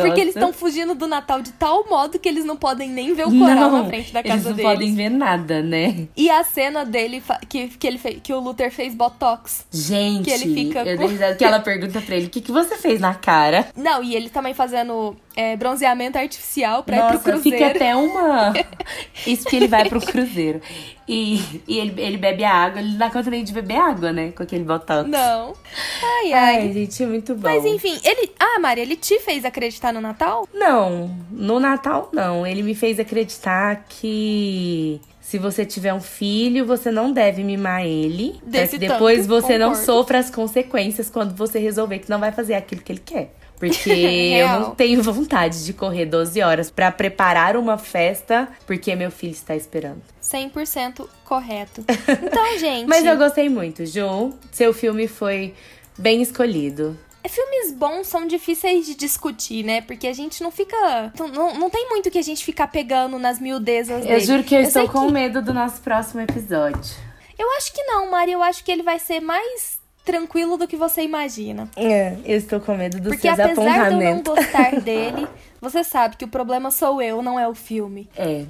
Porque 0.00 0.20
eles 0.20 0.36
estão 0.36 0.52
fugindo 0.52 0.94
do 0.94 1.08
Natal 1.08 1.42
de 1.42 1.50
tal 1.52 1.84
modo 1.90 2.20
que 2.20 2.28
eles 2.28 2.44
não 2.44 2.56
podem 2.56 2.88
nem 2.88 3.14
ver 3.14 3.26
o 3.26 3.36
coral 3.36 3.68
não, 3.72 3.82
na 3.82 3.84
frente 3.88 4.12
da 4.12 4.20
eles 4.20 4.30
casa 4.30 4.50
não 4.50 4.56
deles. 4.56 4.70
podem 4.70 4.94
ver 4.94 5.08
nada, 5.10 5.60
né? 5.60 6.06
E 6.16 6.30
a 6.30 6.44
cena 6.44 6.84
dele, 6.84 7.20
que, 7.48 7.66
que, 7.66 7.84
ele 7.84 7.98
fez, 7.98 8.20
que 8.22 8.32
o 8.32 8.38
Luther 8.38 8.70
fez 8.70 8.94
botox. 8.94 9.66
Gente, 9.72 10.26
Que 10.26 10.30
ele 10.30 10.54
fica 10.54 10.84
eu 10.84 10.96
com- 10.98 11.36
que 11.36 11.44
ela 11.44 11.58
pergunta 11.58 12.00
pra 12.00 12.14
ele, 12.14 12.26
o 12.26 12.30
que, 12.30 12.40
que 12.40 12.52
você 12.52 12.76
fez 12.76 13.00
na 13.00 13.12
cara? 13.14 13.66
Não, 13.76 14.04
e 14.04 14.14
ele 14.14 14.30
também 14.30 14.54
fazendo 14.54 15.16
é, 15.36 15.54
bronzeamento 15.56 16.18
artificial 16.18 16.82
pra 16.82 16.96
ir 16.96 17.00
pro 17.00 17.08
Nossa, 17.12 17.30
cruzeiro. 17.30 17.58
fica 17.58 17.70
até 17.70 17.94
uma... 17.94 18.54
Isso 19.26 19.46
que 19.46 19.54
ele 19.56 19.68
vai 19.68 19.88
pro 19.88 20.00
cruzeiro. 20.00 20.60
E, 21.08 21.62
e 21.68 21.78
ele, 21.78 22.02
ele 22.02 22.16
bebe 22.16 22.42
a 22.42 22.52
água, 22.52 22.80
ele 22.80 22.90
não 22.90 22.98
dá 22.98 23.10
conta 23.10 23.30
nem 23.30 23.44
de 23.44 23.52
beber 23.52 23.76
água, 23.76 24.12
né? 24.12 24.32
Com 24.32 24.42
aquele 24.42 24.64
botox. 24.64 25.08
Não. 25.08 25.54
Ai, 26.02 26.32
ai. 26.32 26.56
Ai, 26.62 26.72
gente, 26.72 27.02
é 27.02 27.06
muito 27.06 27.34
bom. 27.34 27.48
Mas 27.48 27.64
enfim, 27.64 27.96
ele. 28.02 28.32
Ah, 28.40 28.58
Mari, 28.58 28.80
ele 28.80 28.96
te 28.96 29.20
fez 29.20 29.44
acreditar 29.44 29.92
no 29.92 30.00
Natal? 30.00 30.48
Não, 30.52 31.16
no 31.30 31.60
Natal 31.60 32.10
não. 32.12 32.44
Ele 32.44 32.62
me 32.62 32.74
fez 32.74 32.98
acreditar 32.98 33.84
que 33.88 35.00
se 35.20 35.38
você 35.38 35.64
tiver 35.64 35.92
um 35.94 36.00
filho, 36.00 36.66
você 36.66 36.90
não 36.90 37.12
deve 37.12 37.44
mimar 37.44 37.84
ele. 37.84 38.40
Desse 38.44 38.78
depois 38.78 39.26
tanto, 39.26 39.28
você 39.28 39.58
não 39.58 39.70
concordo. 39.70 39.86
sofra 39.86 40.18
as 40.18 40.30
consequências 40.30 41.10
quando 41.10 41.36
você 41.36 41.58
resolver 41.58 42.00
que 42.00 42.10
não 42.10 42.18
vai 42.18 42.32
fazer 42.32 42.54
aquilo 42.54 42.80
que 42.80 42.90
ele 42.90 43.02
quer. 43.04 43.32
Porque 43.58 43.88
eu 43.90 44.46
Real. 44.46 44.60
não 44.60 44.74
tenho 44.74 45.02
vontade 45.02 45.64
de 45.64 45.72
correr 45.72 46.06
12 46.06 46.40
horas 46.42 46.70
pra 46.70 46.92
preparar 46.92 47.56
uma 47.56 47.78
festa 47.78 48.48
porque 48.66 48.94
meu 48.94 49.10
filho 49.10 49.32
está 49.32 49.56
esperando. 49.56 50.02
100% 50.22 51.06
correto. 51.24 51.84
Então, 52.22 52.58
gente. 52.58 52.86
Mas 52.86 53.04
eu 53.04 53.16
gostei 53.16 53.48
muito, 53.48 53.84
Ju. 53.86 54.32
Seu 54.52 54.72
filme 54.74 55.08
foi 55.08 55.54
bem 55.98 56.20
escolhido. 56.22 56.98
Filmes 57.28 57.72
bons 57.72 58.06
são 58.06 58.24
difíceis 58.24 58.86
de 58.86 58.94
discutir, 58.94 59.64
né? 59.64 59.80
Porque 59.80 60.06
a 60.06 60.12
gente 60.12 60.42
não 60.44 60.52
fica. 60.52 61.12
Não, 61.18 61.54
não, 61.58 61.68
tem 61.68 61.88
muito 61.88 62.08
que 62.08 62.18
a 62.18 62.22
gente 62.22 62.44
ficar 62.44 62.68
pegando 62.68 63.18
nas 63.18 63.40
miudezas 63.40 64.02
Eu 64.02 64.08
dele. 64.10 64.20
juro 64.20 64.44
que 64.44 64.54
eu, 64.54 64.60
estou 64.60 64.82
sei 64.82 64.88
com 64.92 65.06
que- 65.08 65.12
medo 65.12 65.42
do 65.42 65.52
nosso 65.52 65.80
próximo 65.80 66.20
episódio. 66.20 66.94
Eu 67.36 67.50
acho 67.56 67.72
que 67.72 67.82
não, 67.82 68.08
Mari. 68.12 68.30
Eu 68.30 68.42
acho 68.44 68.62
que 68.62 68.70
ele 68.70 68.84
vai 68.84 69.00
ser 69.00 69.18
mais 69.20 69.75
tranquilo 70.06 70.56
do 70.56 70.68
que 70.68 70.76
você 70.76 71.02
imagina. 71.02 71.68
É, 71.76 72.16
eu 72.24 72.38
estou 72.38 72.60
com 72.60 72.76
medo 72.76 72.98
dos 73.00 73.12
Porque 73.12 73.26
seus 73.26 73.40
apesar 73.40 73.88
de 73.90 73.94
eu 73.96 74.00
não 74.00 74.22
gostar 74.22 74.78
dele, 74.80 75.26
você 75.60 75.82
sabe 75.82 76.16
que 76.16 76.24
o 76.24 76.28
problema 76.28 76.70
sou 76.70 77.02
eu, 77.02 77.20
não 77.20 77.38
é 77.38 77.48
o 77.48 77.54
filme. 77.54 78.08
É. 78.16 78.44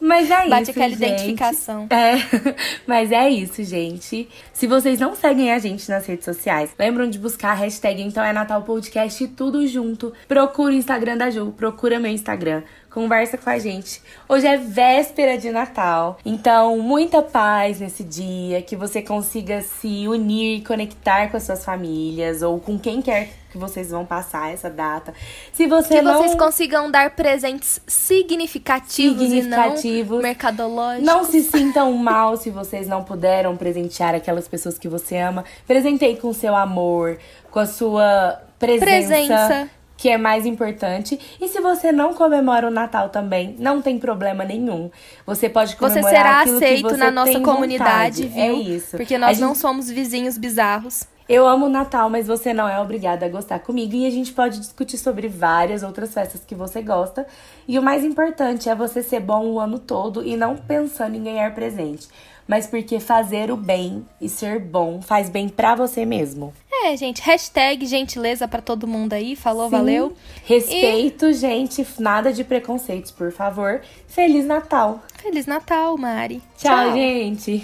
Mas 0.00 0.30
é 0.30 0.48
Bate 0.48 0.62
isso, 0.62 0.70
aquela 0.70 0.88
gente. 0.88 1.04
identificação. 1.04 1.86
É. 1.90 2.14
Mas 2.86 3.12
é 3.12 3.28
isso, 3.28 3.62
gente. 3.62 4.26
Se 4.52 4.66
vocês 4.66 4.98
não 4.98 5.14
seguem 5.14 5.52
a 5.52 5.58
gente 5.58 5.86
nas 5.90 6.06
redes 6.06 6.24
sociais, 6.24 6.70
lembram 6.78 7.10
de 7.10 7.18
buscar 7.18 7.50
a 7.50 7.54
hashtag 7.54 8.00
Então 8.00 8.24
é 8.24 8.32
Natal 8.32 8.62
Podcast 8.62 9.28
tudo 9.28 9.66
junto. 9.66 10.14
Procura 10.26 10.72
o 10.72 10.76
Instagram 10.76 11.18
da 11.18 11.30
Ju, 11.30 11.52
procura 11.54 12.00
meu 12.00 12.10
Instagram. 12.10 12.62
Conversa 12.98 13.38
com 13.38 13.48
a 13.48 13.56
gente. 13.60 14.02
Hoje 14.28 14.44
é 14.44 14.56
véspera 14.56 15.38
de 15.38 15.52
Natal, 15.52 16.18
então 16.26 16.80
muita 16.80 17.22
paz 17.22 17.78
nesse 17.78 18.02
dia, 18.02 18.60
que 18.60 18.74
você 18.74 19.00
consiga 19.00 19.62
se 19.62 20.08
unir 20.08 20.56
e 20.56 20.64
conectar 20.64 21.30
com 21.30 21.36
as 21.36 21.44
suas 21.44 21.64
famílias 21.64 22.42
ou 22.42 22.58
com 22.58 22.76
quem 22.76 23.00
quer 23.00 23.28
que 23.52 23.56
vocês 23.56 23.90
vão 23.92 24.04
passar 24.04 24.52
essa 24.52 24.68
data. 24.68 25.14
Se 25.52 25.68
você 25.68 25.98
Que 25.98 26.02
não 26.02 26.18
vocês 26.18 26.34
consigam 26.34 26.90
dar 26.90 27.10
presentes 27.10 27.80
significativos, 27.86 29.22
Significativos. 29.22 30.16
não 30.16 30.22
mercadológicos. 30.22 31.06
Não 31.06 31.22
se 31.22 31.40
sintam 31.42 31.92
mal 31.92 32.36
se 32.36 32.50
vocês 32.50 32.88
não 32.88 33.04
puderam 33.04 33.56
presentear 33.56 34.16
aquelas 34.16 34.48
pessoas 34.48 34.76
que 34.76 34.88
você 34.88 35.18
ama. 35.18 35.44
Presenteie 35.68 36.16
com 36.16 36.30
o 36.30 36.34
seu 36.34 36.56
amor, 36.56 37.16
com 37.48 37.60
a 37.60 37.66
sua 37.66 38.42
presença, 38.58 38.84
Presença. 38.86 39.70
Que 39.98 40.08
é 40.08 40.16
mais 40.16 40.46
importante. 40.46 41.18
E 41.40 41.48
se 41.48 41.60
você 41.60 41.90
não 41.92 42.14
comemora 42.14 42.68
o 42.68 42.70
Natal 42.70 43.10
também, 43.10 43.54
não 43.58 43.82
tem 43.82 43.98
problema 43.98 44.44
nenhum. 44.44 44.90
Você 45.26 45.48
pode 45.50 45.72
Você 45.72 45.76
comemorar 45.76 46.10
será 46.16 46.40
aquilo 46.40 46.58
que 46.58 46.64
aceito 46.64 46.88
você 46.90 46.96
na 46.96 47.10
nossa 47.10 47.40
comunidade, 47.40 48.22
vontade. 48.22 48.28
viu? 48.28 48.42
É 48.42 48.52
isso. 48.52 48.96
Porque 48.96 49.18
nós 49.18 49.38
não 49.40 49.48
gente- 49.48 49.58
somos 49.58 49.90
vizinhos 49.90 50.38
bizarros. 50.38 51.04
eu 51.28 51.46
amo 51.46 51.66
o 51.66 51.68
Natal, 51.68 52.08
mas 52.08 52.26
você 52.28 52.54
não 52.54 52.68
é 52.68 52.80
obrigada 52.80 53.26
a 53.26 53.28
gostar 53.28 53.58
comigo. 53.58 53.94
E 53.96 54.06
a 54.06 54.10
gente 54.10 54.32
pode 54.32 54.60
discutir 54.60 54.96
sobre 54.98 55.26
várias 55.28 55.82
outras 55.82 56.14
festas 56.14 56.42
que 56.46 56.54
você 56.54 56.80
gosta. 56.80 57.26
E 57.66 57.76
o 57.78 57.82
mais 57.82 58.04
importante 58.04 58.68
é 58.70 58.74
você 58.76 59.02
ser 59.02 59.20
bom 59.20 59.46
o 59.46 59.58
ano 59.60 59.78
todo 59.80 60.24
e 60.24 60.36
não 60.36 60.56
pensando 60.56 61.16
em 61.16 61.24
ganhar 61.24 61.52
presente. 61.54 62.06
Mas 62.46 62.66
porque 62.66 62.98
fazer 62.98 63.50
o 63.50 63.56
bem 63.56 64.06
e 64.20 64.28
ser 64.28 64.58
bom 64.58 65.02
faz 65.02 65.28
bem 65.28 65.48
pra 65.50 65.74
você 65.74 66.06
mesmo. 66.06 66.54
É, 66.88 66.96
gente, 66.96 67.20
hashtag 67.20 67.84
gentileza 67.84 68.48
pra 68.48 68.62
todo 68.62 68.86
mundo 68.86 69.12
aí. 69.12 69.36
Falou, 69.36 69.66
Sim. 69.66 69.70
valeu. 69.72 70.16
Respeito, 70.42 71.30
gente. 71.34 71.86
Nada 72.00 72.32
de 72.32 72.42
preconceitos, 72.42 73.10
por 73.10 73.30
favor. 73.30 73.82
Feliz 74.08 74.46
Natal. 74.46 75.02
Feliz 75.20 75.44
Natal, 75.44 75.98
Mari. 75.98 76.42
Tchau, 76.56 76.92
gente. 76.92 77.56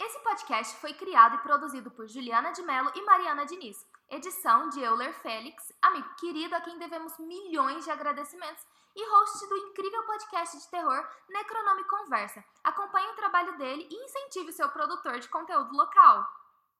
Esse 0.00 0.18
podcast 0.24 0.76
foi 0.76 0.94
criado 0.94 1.34
e 1.34 1.38
produzido 1.40 1.90
por 1.90 2.08
Juliana 2.08 2.52
de 2.52 2.62
Mello 2.62 2.90
e 2.96 3.04
Mariana 3.04 3.44
Diniz. 3.44 3.76
Edição 4.08 4.70
de 4.70 4.80
Euler 4.80 5.12
Félix, 5.20 5.70
amigo 5.82 6.08
querido 6.18 6.54
a 6.54 6.60
quem 6.62 6.78
devemos 6.78 7.12
milhões 7.18 7.84
de 7.84 7.90
agradecimentos 7.90 8.64
e 8.96 9.10
host 9.10 9.46
do 9.46 9.56
incrível 9.58 10.02
podcast 10.04 10.56
de 10.56 10.70
terror 10.70 11.06
Necronome 11.28 11.84
Conversa. 11.84 12.42
Acompanhe 12.64 13.08
o 13.08 13.16
trabalho 13.16 13.58
dele 13.58 13.86
e 13.90 14.04
incentive 14.04 14.48
o 14.48 14.54
seu 14.54 14.70
produtor 14.70 15.20
de 15.20 15.28
conteúdo 15.28 15.76
local. 15.76 16.39